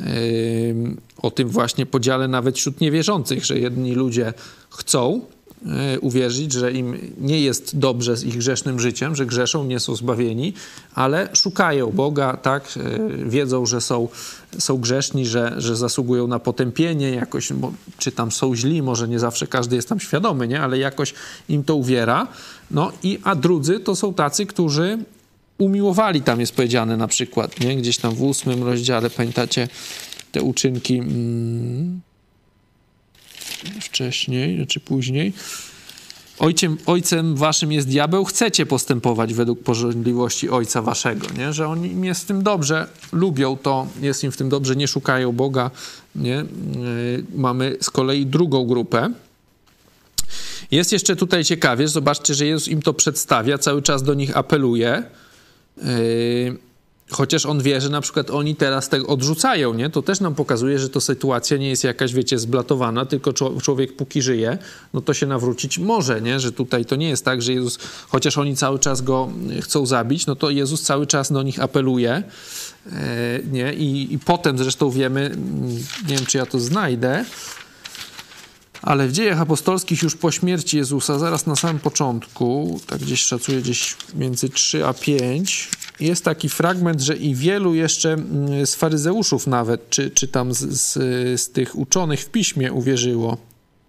[0.00, 0.74] y,
[1.18, 4.32] o tym właśnie podziale nawet wśród niewierzących, że jedni ludzie
[4.70, 5.20] chcą
[6.00, 10.54] uwierzyć, że im nie jest dobrze z ich grzesznym życiem, że grzeszą, nie są zbawieni,
[10.94, 12.78] ale szukają Boga, tak,
[13.26, 14.08] wiedzą, że są
[14.58, 19.18] są grzeszni, że, że zasługują na potępienie jakoś, bo, czy tam są źli, może nie
[19.18, 20.60] zawsze każdy jest tam świadomy, nie?
[20.60, 21.14] ale jakoś
[21.48, 22.26] im to uwiera.
[22.70, 24.98] No i a drudzy to są tacy, którzy
[25.58, 27.76] umiłowali, tam jest powiedziane na przykład, nie?
[27.76, 29.68] gdzieś tam w ósmym rozdziale, pamiętacie
[30.32, 32.00] te uczynki mm,
[33.80, 35.32] wcześniej, czy później,
[36.40, 41.52] ojcem, ojcem waszym jest diabeł, chcecie postępować według porządliwości ojca waszego, nie?
[41.52, 44.88] że oni im jest w tym dobrze, lubią to, jest im w tym dobrze, nie
[44.88, 45.70] szukają Boga.
[46.14, 46.30] Nie?
[46.30, 46.44] Yy,
[47.34, 49.12] mamy z kolei drugą grupę.
[50.70, 55.02] Jest jeszcze tutaj ciekawie, zobaczcie, że Jezus im to przedstawia, cały czas do nich apeluje.
[55.76, 56.69] Yy,
[57.10, 59.90] Chociaż on wie, że na przykład oni teraz tego odrzucają, nie?
[59.90, 64.22] To też nam pokazuje, że to sytuacja nie jest jakaś, wiecie, zblatowana, tylko człowiek póki
[64.22, 64.58] żyje,
[64.94, 66.40] no to się nawrócić może, nie?
[66.40, 69.28] Że tutaj to nie jest tak, że Jezus, chociaż oni cały czas go
[69.60, 72.22] chcą zabić, no to Jezus cały czas do nich apeluje,
[72.92, 73.74] e, nie?
[73.74, 75.36] I, I potem zresztą wiemy,
[76.08, 77.24] nie wiem, czy ja to znajdę,
[78.82, 83.60] ale w dziejach apostolskich już po śmierci Jezusa, zaraz na samym początku, tak gdzieś szacuję,
[83.60, 85.68] gdzieś między 3 a 5,
[86.00, 90.58] jest taki fragment, że i wielu jeszcze mm, z faryzeuszów nawet, czy, czy tam z,
[90.58, 90.92] z,
[91.40, 93.36] z tych uczonych w piśmie uwierzyło.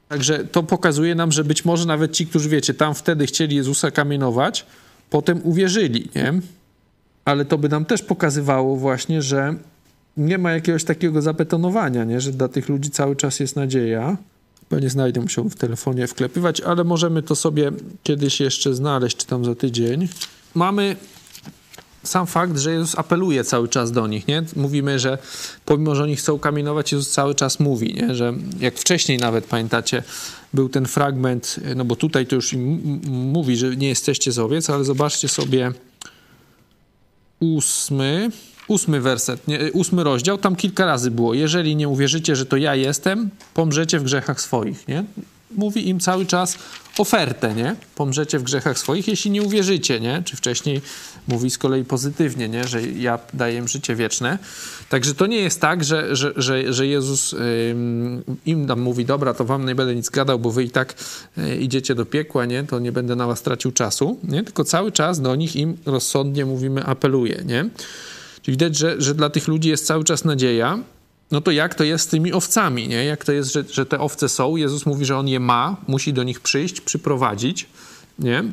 [0.08, 3.91] Także to pokazuje nam, że być może nawet ci, którzy wiecie, tam wtedy chcieli Jezusa
[3.91, 4.65] kamienować,
[5.10, 6.34] potem uwierzyli, nie?
[7.26, 9.56] Ale to by nam też pokazywało właśnie, że
[10.17, 12.21] nie ma jakiegoś takiego zapetonowania, nie?
[12.21, 14.17] Że dla tych ludzi cały czas jest nadzieja.
[14.69, 17.71] Pewnie znajdę, musiałbym w telefonie wklepywać, ale możemy to sobie
[18.04, 20.08] kiedyś jeszcze znaleźć, czy tam za tydzień.
[20.56, 20.95] Mamy
[22.04, 24.44] sam fakt, że Jezus apeluje cały czas do nich, nie?
[24.56, 25.18] Mówimy, że
[25.66, 28.16] pomimo, że oni chcą kamienować, Jezus cały czas mówi, nie?
[28.16, 30.04] Że jak wcześniej nawet, pamiętacie,
[30.54, 34.70] był ten fragment, no bo tutaj to już im mówi, że nie jesteście z owiec,
[34.70, 35.72] ale zobaczcie sobie
[37.40, 38.30] ósmy,
[38.68, 41.34] ósmy werset, nie, ósmy rozdział, tam kilka razy było.
[41.34, 45.04] Jeżeli nie uwierzycie, że to ja jestem, pomrzecie w grzechach swoich, nie?
[45.56, 46.58] Mówi im cały czas
[46.98, 47.76] ofertę, nie?
[47.96, 50.24] Pomrzecie w grzechach swoich, jeśli nie uwierzycie, nie?
[50.26, 50.82] Czy wcześniej
[51.28, 52.68] mówi z kolei pozytywnie, nie?
[52.68, 54.38] Że ja daję im życie wieczne.
[54.90, 57.36] Także to nie jest tak, że, że, że, że Jezus
[58.46, 60.94] im tam mówi, dobra, to wam nie będę nic gadał, bo wy i tak
[61.38, 62.64] y, idziecie do piekła, nie?
[62.64, 64.44] To nie będę na was tracił czasu, nie?
[64.44, 67.70] Tylko cały czas do nich im rozsądnie mówimy, apeluje, nie?
[68.42, 70.80] Czyli widać, że, że dla tych ludzi jest cały czas nadzieja,
[71.32, 73.06] no to jak to jest z tymi owcami, nie?
[73.06, 74.56] Jak to jest, że, że te owce są?
[74.56, 77.67] Jezus mówi, że On je ma, musi do nich przyjść, przyprowadzić,
[78.20, 78.44] nie?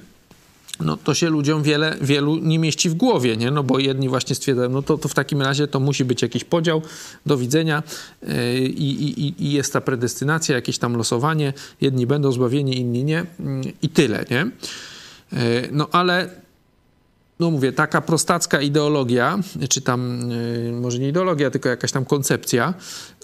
[0.80, 3.50] No to się ludziom wiele, wielu nie mieści w głowie, nie?
[3.50, 6.44] No bo jedni właśnie stwierdzają, no to, to w takim razie to musi być jakiś
[6.44, 6.82] podział,
[7.26, 7.82] do widzenia
[8.22, 13.72] yy, i, i jest ta predestynacja, jakieś tam losowanie, jedni będą zbawieni, inni nie yy,
[13.82, 14.50] i tyle, nie?
[15.32, 16.30] Yy, no ale
[17.40, 20.30] no mówię, taka prostacka ideologia, czy tam
[20.64, 22.74] yy, może nie ideologia, tylko jakaś tam koncepcja,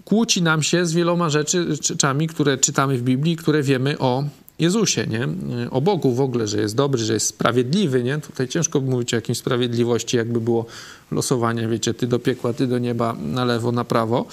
[0.04, 4.24] kłóci nam się z wieloma rzeczy, rzeczami, które czytamy w Biblii, które wiemy o
[4.58, 5.28] Jezusie, nie?
[5.70, 8.18] O Bogu w ogóle, że jest dobry, że jest sprawiedliwy, nie?
[8.18, 10.66] Tutaj ciężko mówić o jakiejś sprawiedliwości, jakby było
[11.10, 14.26] losowanie, wiecie, ty do piekła, ty do nieba, na lewo, na prawo,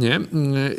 [0.00, 0.20] nie?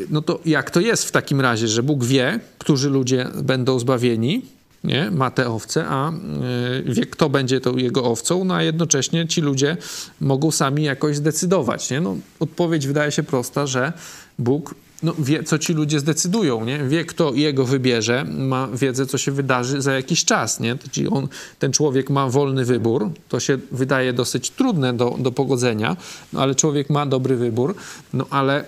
[0.10, 4.42] No to jak to jest w takim razie, że Bóg wie, którzy ludzie będą zbawieni,
[4.84, 5.12] nie?
[5.12, 9.42] ma te owce, a y, wie, kto będzie tą jego owcą, no a jednocześnie ci
[9.42, 9.78] ludzie
[10.22, 11.90] mogą sami jakoś zdecydować.
[11.90, 12.02] Nie?
[12.02, 13.94] No, odpowiedź wydaje się prosta, że
[14.40, 16.84] Bóg no, wie, co ci ludzie zdecydują, nie?
[16.84, 20.60] wie, kto jego wybierze, ma wiedzę, co się wydarzy za jakiś czas.
[20.60, 20.76] Nie?
[20.92, 21.28] Czyli on,
[21.60, 25.98] ten człowiek ma wolny wybór, to się wydaje dosyć trudne do, do pogodzenia,
[26.34, 27.76] no, ale człowiek ma dobry wybór,
[28.14, 28.66] no ale y,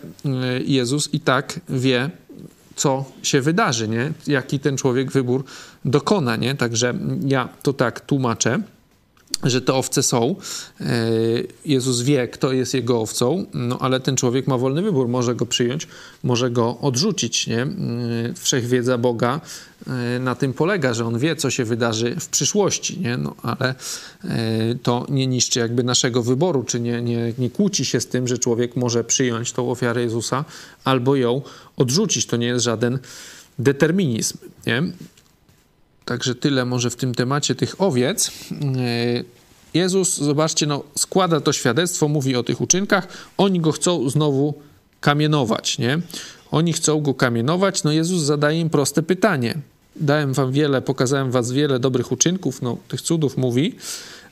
[0.65, 2.09] Jezus i tak wie,
[2.75, 4.13] co się wydarzy, nie?
[4.27, 5.43] jaki ten człowiek wybór
[5.85, 6.35] dokona.
[6.35, 6.55] Nie?
[6.55, 6.93] Także
[7.25, 8.59] ja to tak tłumaczę.
[9.43, 10.35] Że te owce są.
[10.81, 10.85] E,
[11.65, 15.07] Jezus wie, kto jest jego owcą, no ale ten człowiek ma wolny wybór.
[15.07, 15.87] Może go przyjąć,
[16.23, 17.47] może go odrzucić.
[17.47, 17.61] Nie?
[17.61, 17.67] E,
[18.35, 19.41] wszechwiedza Boga
[19.87, 23.17] e, na tym polega, że on wie, co się wydarzy w przyszłości, nie?
[23.17, 23.75] No, ale
[24.83, 28.37] to nie niszczy jakby naszego wyboru, czy nie, nie, nie kłóci się z tym, że
[28.37, 30.45] człowiek może przyjąć tą ofiarę Jezusa
[30.83, 31.41] albo ją
[31.77, 32.25] odrzucić.
[32.25, 32.99] To nie jest żaden
[33.59, 34.37] determinizm.
[34.65, 34.83] Nie?
[36.05, 38.31] Także tyle może w tym temacie tych owiec.
[38.51, 39.23] E,
[39.73, 43.07] Jezus, zobaczcie, no, składa to świadectwo, mówi o tych uczynkach.
[43.37, 44.53] Oni go chcą znowu
[45.01, 45.99] kamienować, nie?
[46.51, 47.83] Oni chcą go kamienować.
[47.83, 49.57] No Jezus zadaje im proste pytanie.
[49.95, 53.75] Dałem wam wiele, pokazałem was wiele dobrych uczynków, no tych cudów mówi,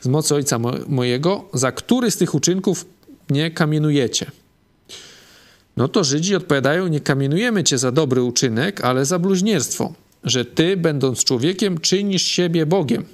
[0.01, 2.85] z mocy Ojca mojego, za który z tych uczynków
[3.29, 4.31] nie kamienujecie?
[5.77, 10.77] No to Żydzi odpowiadają, nie kamienujemy cię za dobry uczynek, ale za bluźnierstwo że ty,
[10.77, 13.05] będąc człowiekiem, czynisz siebie Bogiem.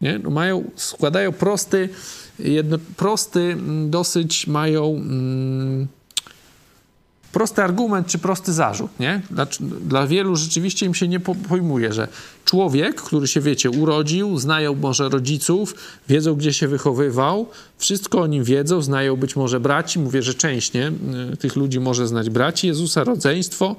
[0.00, 0.18] Nie?
[0.18, 1.88] No mają, składają prosty,
[2.38, 5.86] jedno, prosty, mm, dosyć mają mm,
[7.32, 9.00] prosty argument czy prosty zarzut.
[9.00, 9.22] Nie?
[9.30, 9.46] Dla,
[9.80, 12.08] dla wielu rzeczywiście im się nie pojmuje, że
[12.44, 15.74] człowiek, który się, wiecie, urodził, znają może rodziców,
[16.08, 20.72] wiedzą, gdzie się wychowywał, wszystko o nim wiedzą, znają być może braci, mówię, że część
[20.72, 20.92] nie?
[21.32, 23.76] Y, tych ludzi może znać braci Jezusa, rodzeństwo,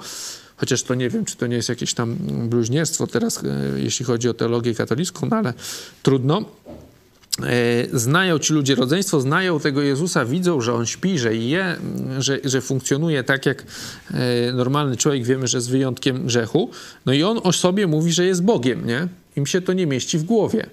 [0.60, 2.15] chociaż to nie wiem, czy to nie jest jakieś tam
[2.50, 5.54] bluźnierstwo teraz, e, jeśli chodzi o teologię katolicką, no ale
[6.04, 6.45] trudno.
[7.43, 11.78] E, znają ci ludzie rodzeństwo, znają tego Jezusa, widzą, że on śpi, że je,
[12.19, 13.63] że, że funkcjonuje tak jak
[14.12, 16.69] e, normalny człowiek, wiemy, że z wyjątkiem grzechu.
[17.06, 19.08] No i on o sobie mówi, że jest Bogiem, nie?
[19.36, 20.65] Im się to nie mieści w głowie.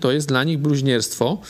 [0.00, 1.40] To jest dla nich bluźnierstwo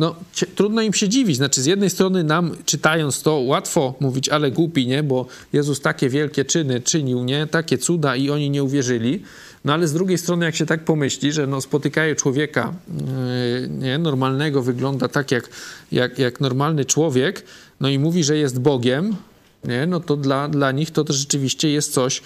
[0.00, 0.14] no,
[0.54, 1.36] trudno im się dziwić.
[1.36, 5.02] Znaczy, z jednej strony nam, czytając to, łatwo mówić, ale głupi, nie?
[5.02, 7.46] Bo Jezus takie wielkie czyny czynił, nie?
[7.46, 9.22] Takie cuda i oni nie uwierzyli.
[9.64, 13.98] No, ale z drugiej strony, jak się tak pomyśli, że no, spotykają człowieka yy, nie?
[13.98, 15.48] normalnego, wygląda tak jak,
[15.92, 17.44] jak, jak normalny człowiek,
[17.80, 19.16] no i mówi, że jest Bogiem,
[19.64, 19.86] nie?
[19.86, 22.22] no to dla, dla nich to, to rzeczywiście jest coś,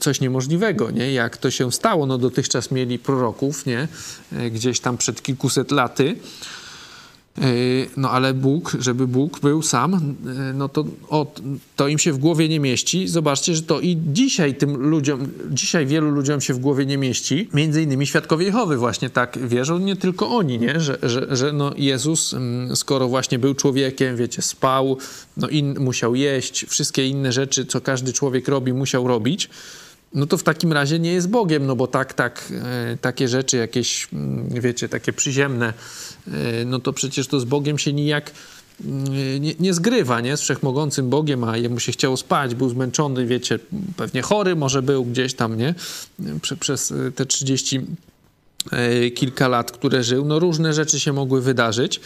[0.00, 1.12] coś niemożliwego, nie?
[1.12, 2.06] Jak to się stało?
[2.06, 3.88] No dotychczas mieli proroków, nie?
[4.32, 6.16] E, gdzieś tam przed kilkuset laty.
[7.38, 7.44] E,
[7.96, 11.32] no ale Bóg, żeby Bóg był sam, e, no to, o,
[11.76, 13.08] to im się w głowie nie mieści.
[13.08, 17.48] Zobaczcie, że to i dzisiaj tym ludziom, dzisiaj wielu ludziom się w głowie nie mieści.
[17.54, 20.80] Między innymi świadkowie Jehowy właśnie tak wierzą, nie tylko oni, nie?
[20.80, 24.98] Że, że, że no Jezus, mm, skoro właśnie był człowiekiem, wiecie, spał,
[25.36, 29.50] no in, musiał jeść, wszystkie inne rzeczy, co każdy człowiek robi, musiał robić
[30.14, 33.56] no to w takim razie nie jest Bogiem, no bo tak, tak, e, takie rzeczy
[33.56, 35.72] jakieś, mm, wiecie, takie przyziemne,
[36.28, 38.32] e, no to przecież to z Bogiem się nijak
[38.84, 40.36] mm, nie, nie zgrywa, nie?
[40.36, 43.58] Z wszechmogącym Bogiem, a jemu się chciało spać, był zmęczony, wiecie,
[43.96, 45.74] pewnie chory może był gdzieś tam, nie?
[46.42, 47.80] Prze, przez te 30
[48.11, 48.11] E,
[49.14, 52.00] kilka lat, które żył, no różne rzeczy się mogły wydarzyć,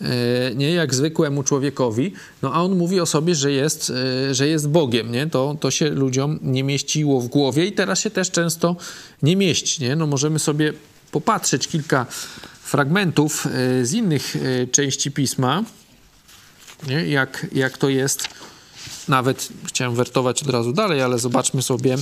[0.00, 3.92] e, nie jak zwykłemu człowiekowi, no a on mówi o sobie, że jest,
[4.30, 5.26] e, że jest Bogiem, nie?
[5.26, 8.76] To, to się ludziom nie mieściło w głowie i teraz się też często
[9.22, 9.96] nie mieści, nie?
[9.96, 10.72] No możemy sobie
[11.10, 12.06] popatrzeć kilka
[12.62, 13.48] fragmentów
[13.82, 14.36] z innych
[14.72, 15.64] części Pisma,
[16.88, 17.06] nie?
[17.06, 18.28] Jak, jak to jest,
[19.08, 21.96] nawet chciałem wertować od razu dalej, ale zobaczmy sobie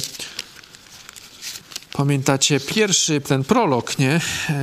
[1.93, 4.21] Pamiętacie pierwszy ten prolog, nie?
[4.49, 4.61] E,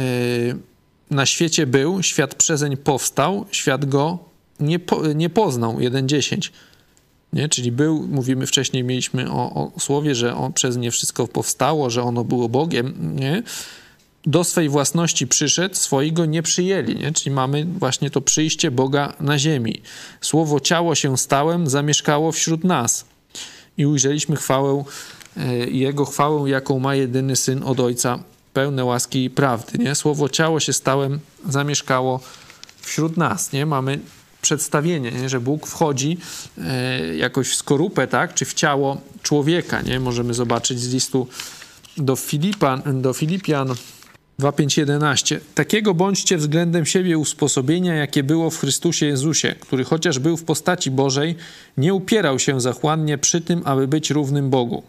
[1.11, 4.19] na świecie był, świat przezeń powstał, świat go
[4.59, 5.77] nie, po, nie poznał.
[5.77, 6.49] 1.10.
[7.33, 7.49] Nie?
[7.49, 12.03] Czyli był, mówimy wcześniej, mieliśmy o, o słowie, że on, przez nie wszystko powstało, że
[12.03, 13.15] ono było Bogiem.
[13.15, 13.43] Nie?
[14.25, 16.95] Do swej własności przyszedł, swojego nie przyjęli.
[16.95, 17.11] Nie?
[17.11, 19.81] Czyli mamy właśnie to przyjście Boga na ziemi.
[20.21, 23.05] Słowo ciało się stałem, zamieszkało wśród nas
[23.77, 24.83] i ujrzeliśmy chwałę
[25.37, 28.19] E, Jego chwałę, jaką ma jedyny Syn od Ojca,
[28.53, 29.77] pełne łaski i prawdy.
[29.77, 29.95] Nie?
[29.95, 32.19] Słowo ciało się stałem, zamieszkało
[32.81, 33.51] wśród nas.
[33.51, 33.65] Nie?
[33.65, 33.99] Mamy
[34.41, 35.29] przedstawienie, nie?
[35.29, 36.17] że Bóg wchodzi
[36.57, 38.33] e, jakoś w skorupę, tak?
[38.33, 39.81] czy w ciało człowieka.
[39.81, 39.99] Nie?
[39.99, 41.27] Możemy zobaczyć z listu
[41.97, 43.75] do, Filipan, do Filipian
[44.39, 45.39] 2.5.11.
[45.55, 50.91] Takiego bądźcie względem siebie usposobienia, jakie było w Chrystusie Jezusie, który chociaż był w postaci
[50.91, 51.35] Bożej,
[51.77, 54.83] nie upierał się zachłannie przy tym, aby być równym Bogu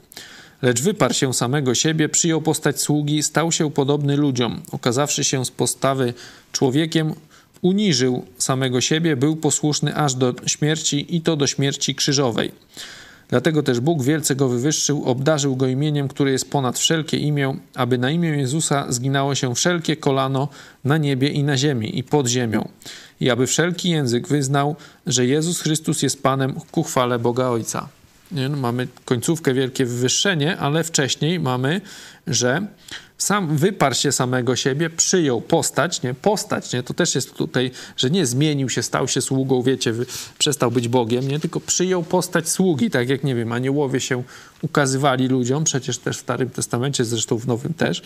[0.62, 4.62] lecz wyparł się samego siebie, przyjął postać sługi, stał się podobny ludziom.
[4.72, 6.14] Okazawszy się z postawy
[6.52, 7.14] człowiekiem,
[7.62, 12.52] uniżył samego siebie, był posłuszny aż do śmierci i to do śmierci krzyżowej.
[13.28, 17.98] Dlatego też Bóg wielce go wywyższył, obdarzył go imieniem, które jest ponad wszelkie imię, aby
[17.98, 20.48] na imię Jezusa zginało się wszelkie kolano
[20.84, 22.68] na niebie i na ziemi i pod ziemią,
[23.20, 24.76] i aby wszelki język wyznał,
[25.06, 27.88] że Jezus Chrystus jest Panem ku chwale Boga Ojca.
[28.30, 31.80] No, mamy końcówkę, wielkie wywyższenie, ale wcześniej mamy,
[32.26, 32.66] że
[33.18, 36.14] sam wyparł się samego siebie, przyjął postać, nie?
[36.14, 36.82] Postać, nie?
[36.82, 39.94] To też jest tutaj, że nie zmienił się, stał się sługą, wiecie,
[40.38, 41.40] przestał być Bogiem, nie?
[41.40, 44.22] Tylko przyjął postać sługi, tak jak, nie wiem, aniołowie się
[44.62, 48.02] ukazywali ludziom, przecież też w Starym Testamencie, zresztą w Nowym też,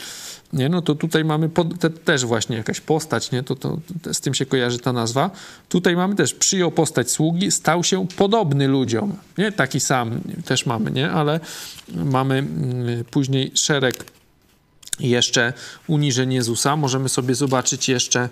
[0.53, 0.69] nie?
[0.69, 3.43] No to tutaj mamy pod, te, też właśnie jakaś postać, nie?
[3.43, 5.31] To, to, to, z tym się kojarzy ta nazwa.
[5.69, 9.53] Tutaj mamy też, przyjął postać sługi, stał się podobny ludziom, nie?
[9.53, 11.11] Taki sam też mamy, nie?
[11.11, 11.41] Ale
[11.95, 14.05] mamy mm, później szereg
[15.01, 15.53] jeszcze
[15.87, 16.77] uniżeń Jezusa.
[16.77, 18.29] Możemy sobie zobaczyć jeszcze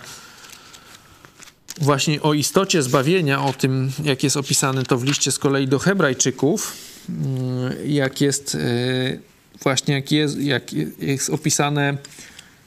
[1.80, 5.78] właśnie o istocie zbawienia, o tym, jak jest opisane to w liście z kolei do
[5.78, 6.76] Hebrajczyków,
[7.08, 9.20] mm, jak jest y,
[9.62, 11.96] właśnie, jak jest, jak jest opisane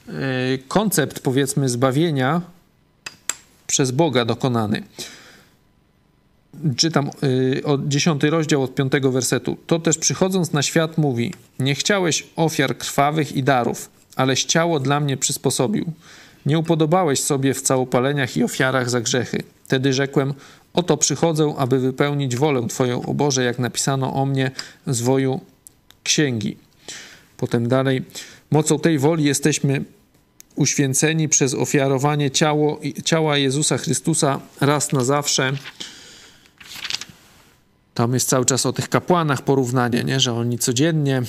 [0.10, 0.12] y,
[0.68, 2.42] koncept, powiedzmy, zbawienia
[3.68, 4.84] przez Boga dokonany
[6.78, 9.58] czytam y, od 10 rozdział od 5 wersetu.
[9.68, 15.00] To też przychodząc na świat mówi: Nie chciałeś ofiar krwawych i darów, aleś ciało dla
[15.00, 15.92] mnie przysposobił.
[16.46, 19.44] Nie upodobałeś sobie w całopaleniach i ofiarach za grzechy.
[19.64, 20.34] Wtedy rzekłem:
[20.74, 24.52] Oto przychodzę, aby wypełnić wolę Twoją, o Boże, jak napisano o mnie
[24.88, 25.42] z woju
[26.04, 26.58] księgi.
[27.38, 28.02] Potem dalej.
[28.52, 29.84] Mocą tej woli jesteśmy
[30.56, 35.54] uświęceni przez ofiarowanie ciało, ciała Jezusa Chrystusa raz na zawsze
[37.94, 40.20] tam jest cały czas o tych kapłanach porównanie, nie?
[40.20, 41.22] że oni codziennie,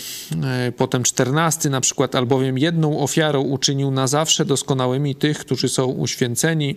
[0.45, 5.85] e, potem czternasty na przykład, albowiem jedną ofiarą uczynił na zawsze doskonałymi tych, którzy są
[5.85, 6.77] uświęceni.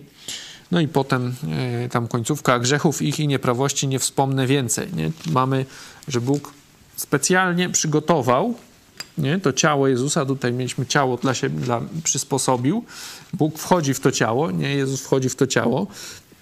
[0.70, 1.34] No i potem
[1.84, 4.88] e, tam końcówka grzechów ich i nieprawości nie wspomnę więcej.
[4.92, 5.10] Nie?
[5.30, 5.66] Mamy,
[6.08, 6.52] że Bóg
[6.96, 8.54] specjalnie przygotował
[9.18, 9.38] nie?
[9.38, 12.84] to ciało Jezusa, tutaj mieliśmy ciało dla siebie, dla, przysposobił.
[13.32, 14.74] Bóg wchodzi w to ciało, nie?
[14.74, 15.86] Jezus wchodzi w to ciało.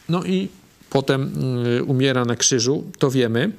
[0.08, 0.48] No i
[0.90, 1.32] potem
[1.66, 3.50] y, umiera na krzyżu, to wiemy.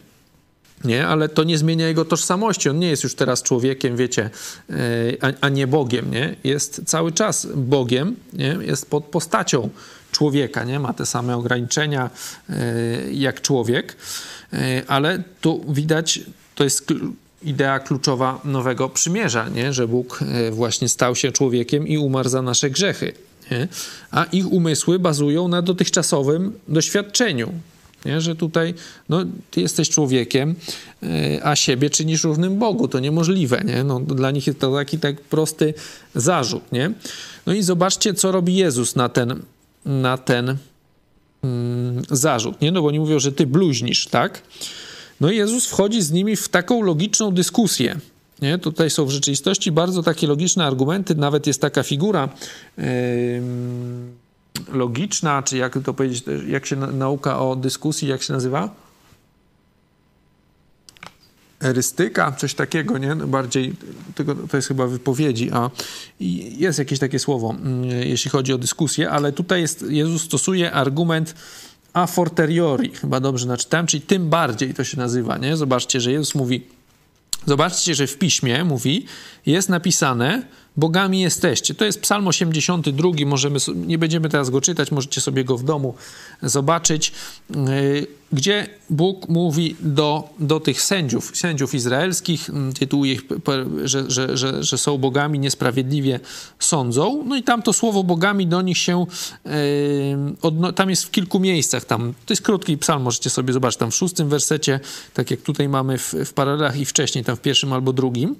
[0.83, 2.69] Nie, ale to nie zmienia jego tożsamości.
[2.69, 4.29] On nie jest już teraz człowiekiem, wiecie,
[4.69, 6.35] y, a, a nie Bogiem, nie?
[6.43, 8.57] Jest cały czas Bogiem, nie?
[8.61, 9.69] Jest pod postacią
[10.11, 10.79] człowieka, nie?
[10.79, 12.09] Ma te same ograniczenia
[12.49, 12.53] y,
[13.13, 13.95] jak człowiek,
[14.87, 16.19] ale tu widać,
[16.55, 16.93] to jest
[17.43, 19.73] idea kluczowa nowego przymierza, nie?
[19.73, 20.19] że Bóg
[20.51, 23.13] właśnie stał się człowiekiem i umarł za nasze grzechy
[23.51, 23.67] nie?
[24.11, 27.53] a ich umysły bazują na dotychczasowym doświadczeniu.
[28.05, 28.21] Nie?
[28.21, 28.73] Że tutaj
[29.09, 30.55] no, ty jesteś człowiekiem,
[31.03, 32.87] e, a siebie czynisz równym Bogu.
[32.87, 33.61] To niemożliwe.
[33.65, 33.83] Nie?
[33.83, 35.73] No, dla nich jest to taki tak prosty
[36.15, 36.71] zarzut.
[36.71, 36.91] Nie?
[37.45, 39.41] No i zobaczcie, co robi Jezus na ten,
[39.85, 40.57] na ten
[41.43, 42.61] mm, zarzut.
[42.61, 42.71] Nie?
[42.71, 44.41] No bo oni mówią, że ty bluźnisz, tak?
[45.21, 47.99] No i Jezus wchodzi z nimi w taką logiczną dyskusję.
[48.41, 48.57] Nie?
[48.57, 52.29] Tutaj są w rzeczywistości bardzo takie logiczne argumenty, nawet jest taka figura
[52.77, 52.83] yy,
[54.73, 58.69] logiczna, czy jak to powiedzieć, jak się nauka o dyskusji, jak się nazywa?
[61.61, 63.15] Erystyka, coś takiego, nie?
[63.15, 63.73] Bardziej,
[64.15, 65.69] tego, to jest chyba wypowiedzi, a
[66.57, 71.35] jest jakieś takie słowo, yy, jeśli chodzi o dyskusję, ale tutaj jest, Jezus stosuje argument
[71.93, 75.57] a fortiori, chyba dobrze naczytałem, czyli tym bardziej to się nazywa, nie?
[75.57, 76.76] Zobaczcie, że Jezus mówi,
[77.47, 79.05] Zobaczcie, że w piśmie mówi,
[79.45, 80.43] jest napisane,
[80.77, 81.73] bogami jesteście.
[81.73, 85.95] To jest Psalm 82, możemy, nie będziemy teraz go czytać, możecie sobie go w domu
[86.41, 87.11] zobaczyć,
[88.31, 93.23] gdzie Bóg mówi do, do tych sędziów, sędziów izraelskich, mm, tytułuje ich,
[93.83, 96.19] że, że, że, że są bogami, niesprawiedliwie
[96.59, 97.23] sądzą.
[97.25, 99.05] No i tam to słowo bogami do nich się,
[99.45, 103.91] yy, tam jest w kilku miejscach, tam, to jest krótki psalm, możecie sobie zobaczyć, tam
[103.91, 104.79] w szóstym wersecie,
[105.13, 108.35] tak jak tutaj mamy w, w paralelach i wcześniej, tam w pierwszym albo drugim.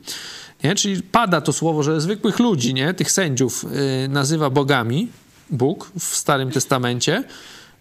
[0.63, 0.75] Nie?
[0.75, 2.93] Czyli pada to słowo, że zwykłych ludzi, nie?
[2.93, 5.07] tych sędziów yy, nazywa bogami,
[5.49, 7.23] Bóg w Starym Testamencie,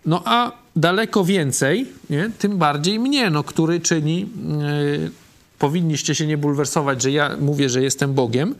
[0.05, 2.31] no a daleko więcej, nie?
[2.39, 5.11] tym bardziej mnie, no, który czyni, yy,
[5.59, 8.55] powinniście się nie bulwersować, że ja mówię, że jestem Bogiem,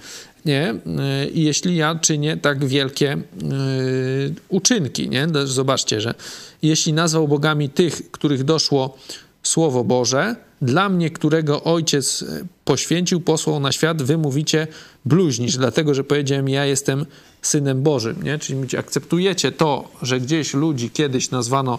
[0.45, 0.75] nie?
[0.87, 5.27] Yy, jeśli ja czynię tak wielkie yy, uczynki, nie?
[5.45, 6.15] Zobaczcie, że
[6.63, 8.99] jeśli nazwał bogami tych, których doszło
[9.43, 12.25] Słowo Boże, dla mnie, którego Ojciec
[12.65, 14.67] poświęcił, posłał na świat, wy mówicie
[15.05, 17.07] bluźnisz, dlatego, że powiedziałem, ja jestem
[17.47, 18.39] Synem Bożym, nie?
[18.39, 21.79] Czyli akceptujecie to, że gdzieś ludzi kiedyś nazwano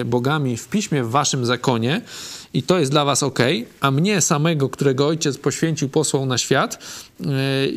[0.00, 2.02] y, bogami w piśmie, w waszym zakonie
[2.54, 3.38] i to jest dla was ok,
[3.80, 6.78] a mnie samego, którego ojciec poświęcił, posłał na świat,
[7.20, 7.24] y,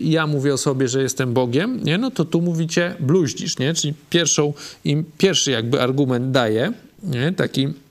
[0.01, 1.97] ja mówię o sobie, że jestem Bogiem, nie?
[1.97, 3.73] No to tu mówicie bluździsz, nie?
[3.73, 4.53] Czyli pierwszą,
[4.85, 7.33] im pierwszy jakby argument daje, nie?
[7.33, 7.84] Taki E,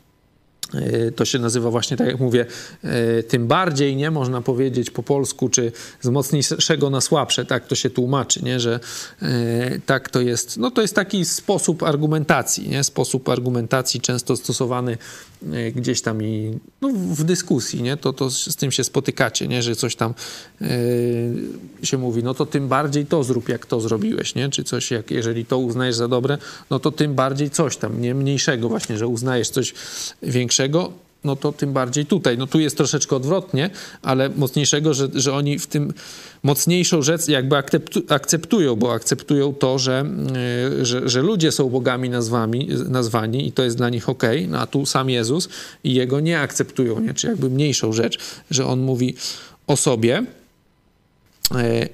[1.17, 2.47] to się nazywa właśnie, tak jak mówię,
[2.85, 7.75] e, tym bardziej, nie można powiedzieć po polsku, czy z mocniejszego na słabsze, tak to
[7.75, 8.61] się tłumaczy, nie?
[8.61, 8.81] że
[9.23, 10.57] e, tak to jest.
[10.57, 12.85] No to jest taki sposób argumentacji, nie?
[12.85, 14.99] sposób argumentacji często stosowany
[15.75, 17.97] gdzieś tam i no, w dyskusji, nie?
[17.97, 19.63] To, to z tym się spotykacie, nie?
[19.63, 20.15] że coś tam
[21.83, 24.49] się mówi, no to tym bardziej to zrób, jak to zrobiłeś, nie?
[24.49, 26.39] czy coś, jak jeżeli to uznajesz za dobre,
[26.71, 29.75] no to tym bardziej coś tam, nie mniejszego właśnie, że uznajesz coś
[30.23, 30.54] większego,
[31.25, 32.39] no to tym bardziej tutaj.
[32.39, 33.71] No tu jest troszeczkę odwrotnie,
[34.03, 35.93] ale mocniejszego, że, że oni w tym
[36.43, 37.57] mocniejszą rzecz jakby
[38.09, 40.05] akceptują, bo akceptują to, że,
[40.81, 44.61] e, że, że ludzie są bogami nazwami, nazwani i to jest dla nich ok, no
[44.61, 45.49] a tu sam Jezus
[45.85, 47.15] i Jego nie akceptują, nie?
[47.15, 48.19] czy jakby mniejszą rzecz,
[48.51, 49.15] że On mówi
[49.67, 50.25] o sobie.
[51.55, 51.89] E,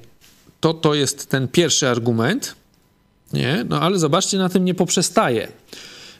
[0.60, 2.54] to, to jest ten pierwszy argument,
[3.32, 3.64] nie?
[3.68, 5.48] No ale zobaczcie, na tym nie poprzestaje,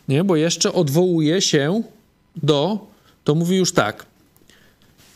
[0.09, 0.24] nie?
[0.24, 1.82] Bo jeszcze odwołuje się
[2.36, 2.86] do,
[3.24, 4.06] to mówi już tak.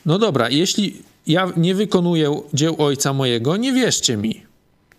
[0.07, 4.43] No dobra, jeśli ja nie wykonuję dzieł ojca mojego, nie wierzcie mi.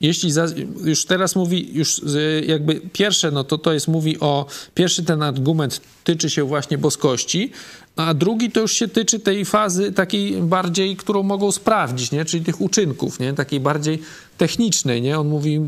[0.02, 0.46] Jeśli za,
[0.84, 2.02] już teraz mówi, już
[2.48, 7.52] jakby pierwsze, no to to jest, mówi o, pierwszy ten argument tyczy się właśnie boskości,
[7.96, 12.26] a drugi to już się tyczy tej fazy takiej bardziej, którą mogą sprawdzić, nie?
[12.26, 13.34] czyli tych uczynków, nie?
[13.34, 14.00] takiej bardziej
[14.38, 15.02] technicznej.
[15.02, 15.20] Nie?
[15.20, 15.62] On mówi,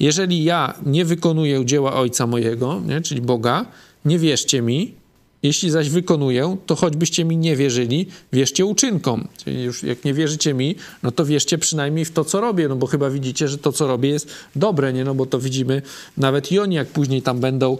[0.00, 3.00] jeżeli ja nie wykonuję dzieła ojca mojego, nie?
[3.00, 3.66] czyli Boga,
[4.04, 4.94] nie wierzcie mi,
[5.42, 9.28] jeśli zaś wykonuję, to choćbyście mi nie wierzyli, wierzcie uczynkom.
[9.44, 12.76] Czyli już jak nie wierzycie mi, no to wierzcie przynajmniej w to, co robię, no
[12.76, 15.04] bo chyba widzicie, że to, co robię jest dobre, nie?
[15.04, 15.82] No bo to widzimy
[16.16, 17.78] nawet i oni, jak później tam będą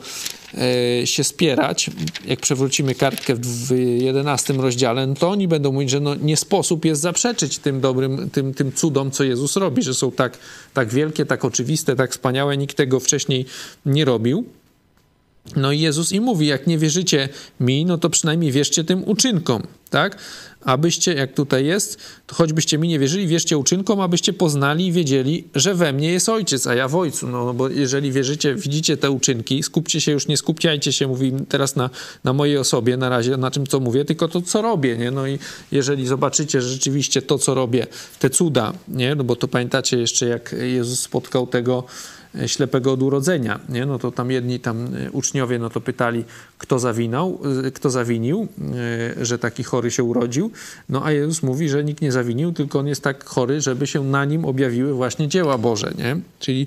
[0.54, 1.90] e, się spierać,
[2.24, 6.36] jak przewrócimy kartkę w, w 11 rozdziale, no to oni będą mówić, że no nie
[6.36, 10.38] sposób jest zaprzeczyć tym dobrym, tym, tym cudom, co Jezus robi, że są tak,
[10.74, 13.46] tak wielkie, tak oczywiste, tak wspaniałe, nikt tego wcześniej
[13.86, 14.44] nie robił.
[15.57, 17.28] No i Jezus im mówi, jak nie wierzycie
[17.61, 20.18] mi, no to przynajmniej wierzcie tym uczynkom, tak?
[20.64, 25.45] Abyście, jak tutaj jest, to choćbyście mi nie wierzyli, wierzcie uczynkom, abyście poznali i wiedzieli,
[25.55, 27.28] że we mnie jest Ojciec, a ja w Ojcu.
[27.28, 31.32] No, no bo jeżeli wierzycie, widzicie te uczynki, skupcie się już, nie skupiajcie się, mówi
[31.49, 31.90] teraz na,
[32.24, 35.11] na mojej osobie, na razie na czym, co mówię, tylko to, co robię, nie?
[35.11, 35.38] No i
[35.72, 37.86] jeżeli zobaczycie rzeczywiście to, co robię,
[38.18, 39.14] te cuda, nie?
[39.14, 41.84] No bo to pamiętacie jeszcze, jak Jezus spotkał tego
[42.47, 43.87] ślepego od urodzenia, nie?
[43.87, 46.24] no to tam jedni tam e, uczniowie no to pytali,
[46.59, 48.49] kto zawinął, e, kto zawinił,
[49.22, 50.51] że taki chory się urodził,
[50.89, 54.05] no a Jezus mówi, że nikt nie zawinił, tylko on jest tak chory, żeby się
[54.05, 56.16] na nim objawiły właśnie dzieła Boże, nie?
[56.41, 56.66] Czyli,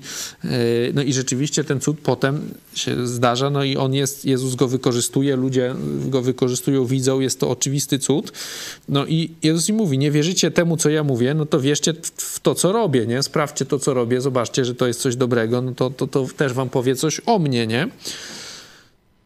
[0.94, 2.40] no i rzeczywiście ten cud potem
[2.74, 5.74] się zdarza, no i on jest, Jezus go wykorzystuje, ludzie
[6.06, 8.32] go wykorzystują, widzą, jest to oczywisty cud,
[8.88, 12.40] no i Jezus im mówi, nie wierzycie temu, co ja mówię, no to wierzcie w
[12.40, 13.22] to, co robię, nie?
[13.22, 16.52] Sprawdźcie to, co robię, zobaczcie, że to jest coś dobrego, no to, to, to też
[16.52, 17.88] wam powie coś o mnie, nie?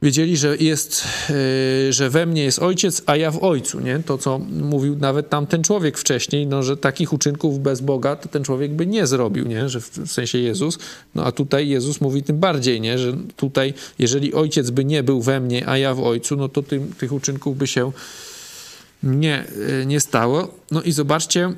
[0.03, 3.99] Wiedzieli, że jest, yy, że we mnie jest ojciec, a ja w ojcu, nie?
[3.99, 8.45] To, co mówił nawet tamten człowiek wcześniej, no, że takich uczynków bez Boga to ten
[8.45, 9.69] człowiek by nie zrobił, nie?
[9.69, 10.79] Że w, w sensie Jezus.
[11.15, 12.99] No a tutaj Jezus mówi tym bardziej, nie?
[12.99, 16.63] Że tutaj, jeżeli ojciec by nie był we mnie, a ja w ojcu, no to
[16.63, 17.93] tym, tych uczynków by się
[19.03, 19.45] nie,
[19.79, 20.55] yy, nie stało.
[20.71, 21.53] No i zobaczcie,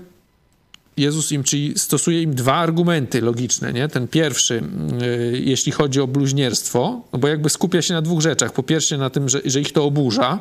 [0.97, 3.89] Jezus im, czyli stosuje im dwa argumenty logiczne, nie?
[3.89, 4.63] Ten pierwszy,
[5.01, 8.53] yy, jeśli chodzi o bluźnierstwo, no bo jakby skupia się na dwóch rzeczach.
[8.53, 10.39] Po pierwsze na tym, że, że ich to oburza,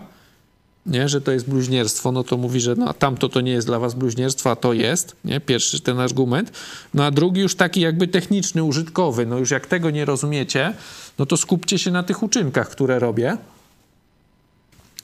[0.85, 1.09] nie?
[1.09, 3.93] że to jest bluźnierstwo, no to mówi, że no, tamto to nie jest dla was
[3.93, 5.39] bluźnierstwo, a to jest, nie?
[5.39, 6.51] Pierwszy ten argument.
[6.93, 9.25] No a drugi już taki jakby techniczny, użytkowy.
[9.25, 10.73] No już jak tego nie rozumiecie,
[11.19, 13.37] no to skupcie się na tych uczynkach, które robię.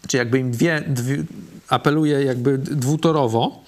[0.07, 1.23] Czy jakby im dwie, dwie
[1.67, 3.63] apeluję jakby dwutorowo.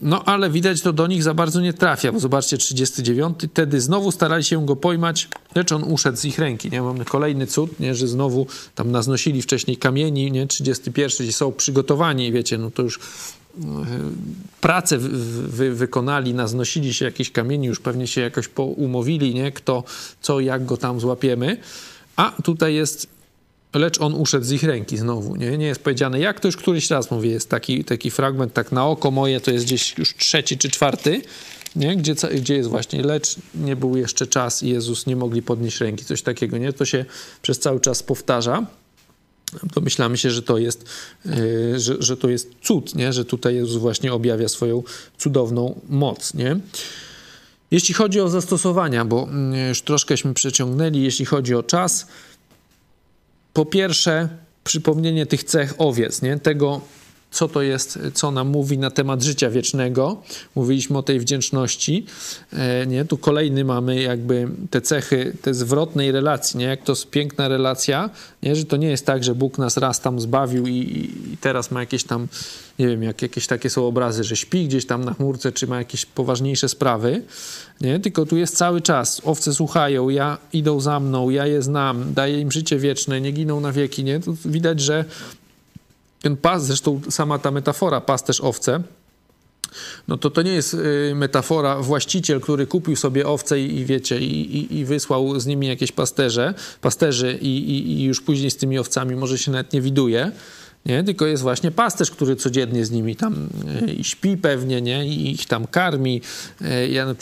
[0.00, 4.12] No ale widać to do nich za bardzo nie trafia, bo zobaczcie 39, wtedy znowu
[4.12, 6.82] starali się go pojmać, lecz on uszedł z ich ręki, nie?
[6.82, 7.94] Mamy kolejny cud, nie?
[7.94, 10.46] Że znowu tam naznosili wcześniej kamieni, nie?
[10.46, 13.00] 31, gdzie są przygotowani, wiecie, no to już
[13.58, 13.86] no,
[14.60, 19.52] pracę wy, wykonali, naznosili się jakieś kamieni, już pewnie się jakoś poumowili, nie?
[19.52, 19.84] Kto,
[20.20, 21.56] co, jak go tam złapiemy.
[22.16, 23.15] A tutaj jest
[23.78, 25.36] lecz on uszedł z ich ręki znowu.
[25.36, 28.72] Nie, nie jest powiedziane jak, to już któryś raz mówię, jest taki, taki fragment, tak
[28.72, 31.22] na oko moje, to jest gdzieś już trzeci czy czwarty,
[31.76, 31.96] nie?
[31.96, 36.04] Gdzie, gdzie jest właśnie, lecz nie był jeszcze czas i Jezus nie mogli podnieść ręki,
[36.04, 36.72] coś takiego, nie?
[36.72, 37.04] To się
[37.42, 38.66] przez cały czas powtarza.
[39.74, 40.84] To myślamy się, że to jest,
[41.24, 43.12] yy, że, że to jest cud, nie?
[43.12, 44.82] Że tutaj Jezus właśnie objawia swoją
[45.18, 46.56] cudowną moc, nie?
[47.70, 52.06] Jeśli chodzi o zastosowania, bo mm, już troszkęśmy przeciągnęli, jeśli chodzi o czas,
[53.56, 54.28] po pierwsze,
[54.64, 56.38] przypomnienie tych cech owiec, nie?
[56.38, 56.80] tego,
[57.30, 60.22] co to jest, co nam mówi na temat życia wiecznego.
[60.54, 62.06] Mówiliśmy o tej wdzięczności.
[62.52, 63.04] E, nie?
[63.04, 66.64] Tu kolejny mamy jakby te cechy te zwrotnej relacji, nie?
[66.64, 68.10] jak to jest piękna relacja,
[68.42, 68.56] nie?
[68.56, 70.72] że to nie jest tak, że Bóg nas raz tam zbawił i,
[71.32, 72.28] i teraz ma jakieś tam,
[72.78, 75.78] nie wiem, jak jakieś takie są obrazy, że śpi gdzieś tam na chmurce, czy ma
[75.78, 77.22] jakieś poważniejsze sprawy,
[77.80, 78.00] nie?
[78.00, 79.22] tylko tu jest cały czas.
[79.24, 83.60] Owce słuchają, ja idą za mną, ja je znam, daję im życie wieczne, nie giną
[83.60, 84.04] na wieki.
[84.04, 84.20] Nie?
[84.20, 85.04] Tu widać, że
[86.22, 88.82] ten pas, zresztą sama ta metafora, pasterz owce,
[90.08, 94.20] no to to nie jest y, metafora właściciel, który kupił sobie owce i, i wiecie,
[94.20, 99.16] i, i, i, wysłał z nimi jakieś pasterze, pasterzy i, już później z tymi owcami
[99.16, 100.32] może się nawet nie widuje,
[100.86, 101.04] nie?
[101.04, 103.48] tylko jest właśnie pasterz, który codziennie z nimi tam
[104.00, 105.06] y, śpi pewnie, nie?
[105.06, 106.20] i ich tam karmi,
[106.62, 107.14] y, ja,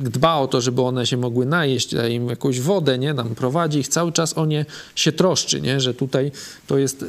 [0.00, 3.14] dba o to, żeby one się mogły najeść, daje im jakąś wodę, nie?
[3.14, 5.80] Tam prowadzi ich cały czas o nie się troszczy, nie?
[5.80, 6.32] Że tutaj
[6.66, 7.04] to jest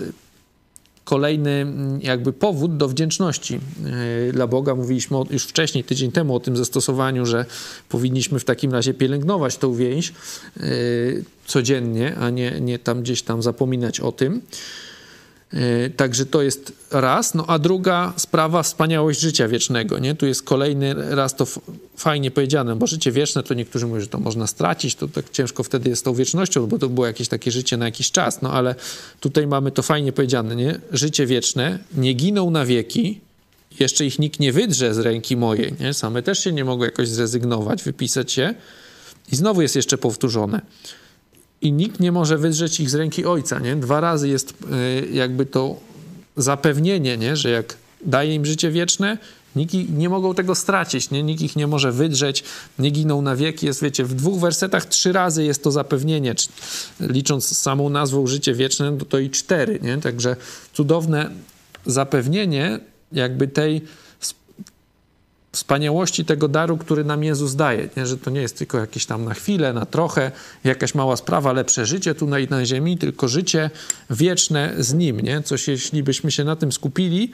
[1.10, 3.60] kolejny mm, jakby powód do wdzięczności
[4.30, 4.76] e, dla Boga.
[4.76, 7.46] Mówiliśmy już wcześniej, tydzień temu o tym zastosowaniu, że
[7.90, 10.14] powinniśmy w takim razie pielęgnować tą więź
[10.58, 10.64] e,
[11.46, 14.42] codziennie, a nie, nie tam gdzieś tam zapominać o tym.
[15.54, 17.34] E, także to jest raz.
[17.34, 20.00] No a druga sprawa, wspaniałość życia wiecznego.
[20.00, 20.16] Nie?
[20.16, 21.48] Tu jest kolejny raz to
[21.98, 25.64] fajnie powiedziane, bo życie wieczne to niektórzy mówią, że to można stracić, to tak ciężko
[25.64, 28.42] wtedy jest z tą wiecznością, bo to było jakieś takie życie na jakiś czas.
[28.42, 28.76] No ale
[29.20, 30.80] tutaj mamy to fajnie powiedziane, nie?
[30.92, 33.20] Życie wieczne, nie giną na wieki,
[33.80, 35.94] jeszcze ich nikt nie wydrze z ręki mojej, nie?
[35.94, 38.54] Same też się nie mogą jakoś zrezygnować, wypisać się.
[39.32, 40.62] I znowu jest jeszcze powtórzone
[41.62, 43.60] i nikt nie może wydrzeć ich z ręki ojca.
[43.60, 43.76] Nie?
[43.76, 45.76] Dwa razy jest y, jakby to
[46.38, 47.36] zapewnienie, nie?
[47.36, 49.18] że jak daje im życie wieczne,
[49.56, 51.24] nikt nie mogą tego stracić, nie?
[51.24, 52.44] nikt ich nie może wydrzeć,
[52.80, 53.66] nie giną na wieki.
[53.66, 56.36] Jest, wiecie, w dwóch wersetach trzy razy jest to zapewnienie,
[57.00, 59.80] licząc samą nazwą życie wieczne, to, to i cztery.
[59.82, 59.98] Nie?
[59.98, 60.36] Także
[60.74, 61.30] cudowne
[61.86, 62.80] zapewnienie
[63.12, 63.82] jakby tej
[65.52, 67.90] wspaniałości tego daru, który nam Jezus daje.
[67.98, 68.06] Nie?
[68.06, 70.32] Że to nie jest tylko jakieś tam na chwilę, na trochę,
[70.64, 73.70] jakaś mała sprawa, lepsze życie tu na, na ziemi, tylko życie
[74.10, 75.20] wieczne z Nim.
[75.20, 75.42] Nie?
[75.42, 77.32] Coś, jeśli byśmy się na tym skupili,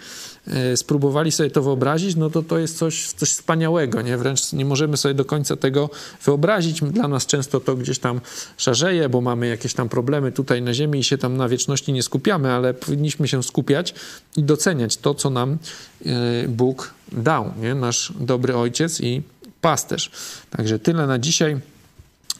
[0.47, 4.01] e, spróbowali sobie to wyobrazić, no to to jest coś, coś wspaniałego.
[4.01, 4.17] Nie?
[4.17, 5.89] Wręcz nie możemy sobie do końca tego
[6.25, 6.81] wyobrazić.
[6.81, 8.21] Dla nas często to gdzieś tam
[8.57, 12.03] szarzeje, bo mamy jakieś tam problemy tutaj na ziemi i się tam na wieczności nie
[12.03, 13.93] skupiamy, ale powinniśmy się skupiać
[14.37, 15.57] i doceniać to, co nam
[16.05, 17.75] e, Bóg dał, nie?
[17.75, 19.21] nasz dobry ojciec i
[19.61, 20.11] pasterz.
[20.49, 21.59] Także tyle na dzisiaj.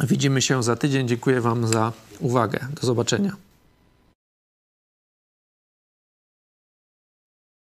[0.03, 1.07] Widzimy się za tydzień.
[1.07, 2.59] Dziękuję Wam za uwagę.
[2.81, 3.35] Do zobaczenia.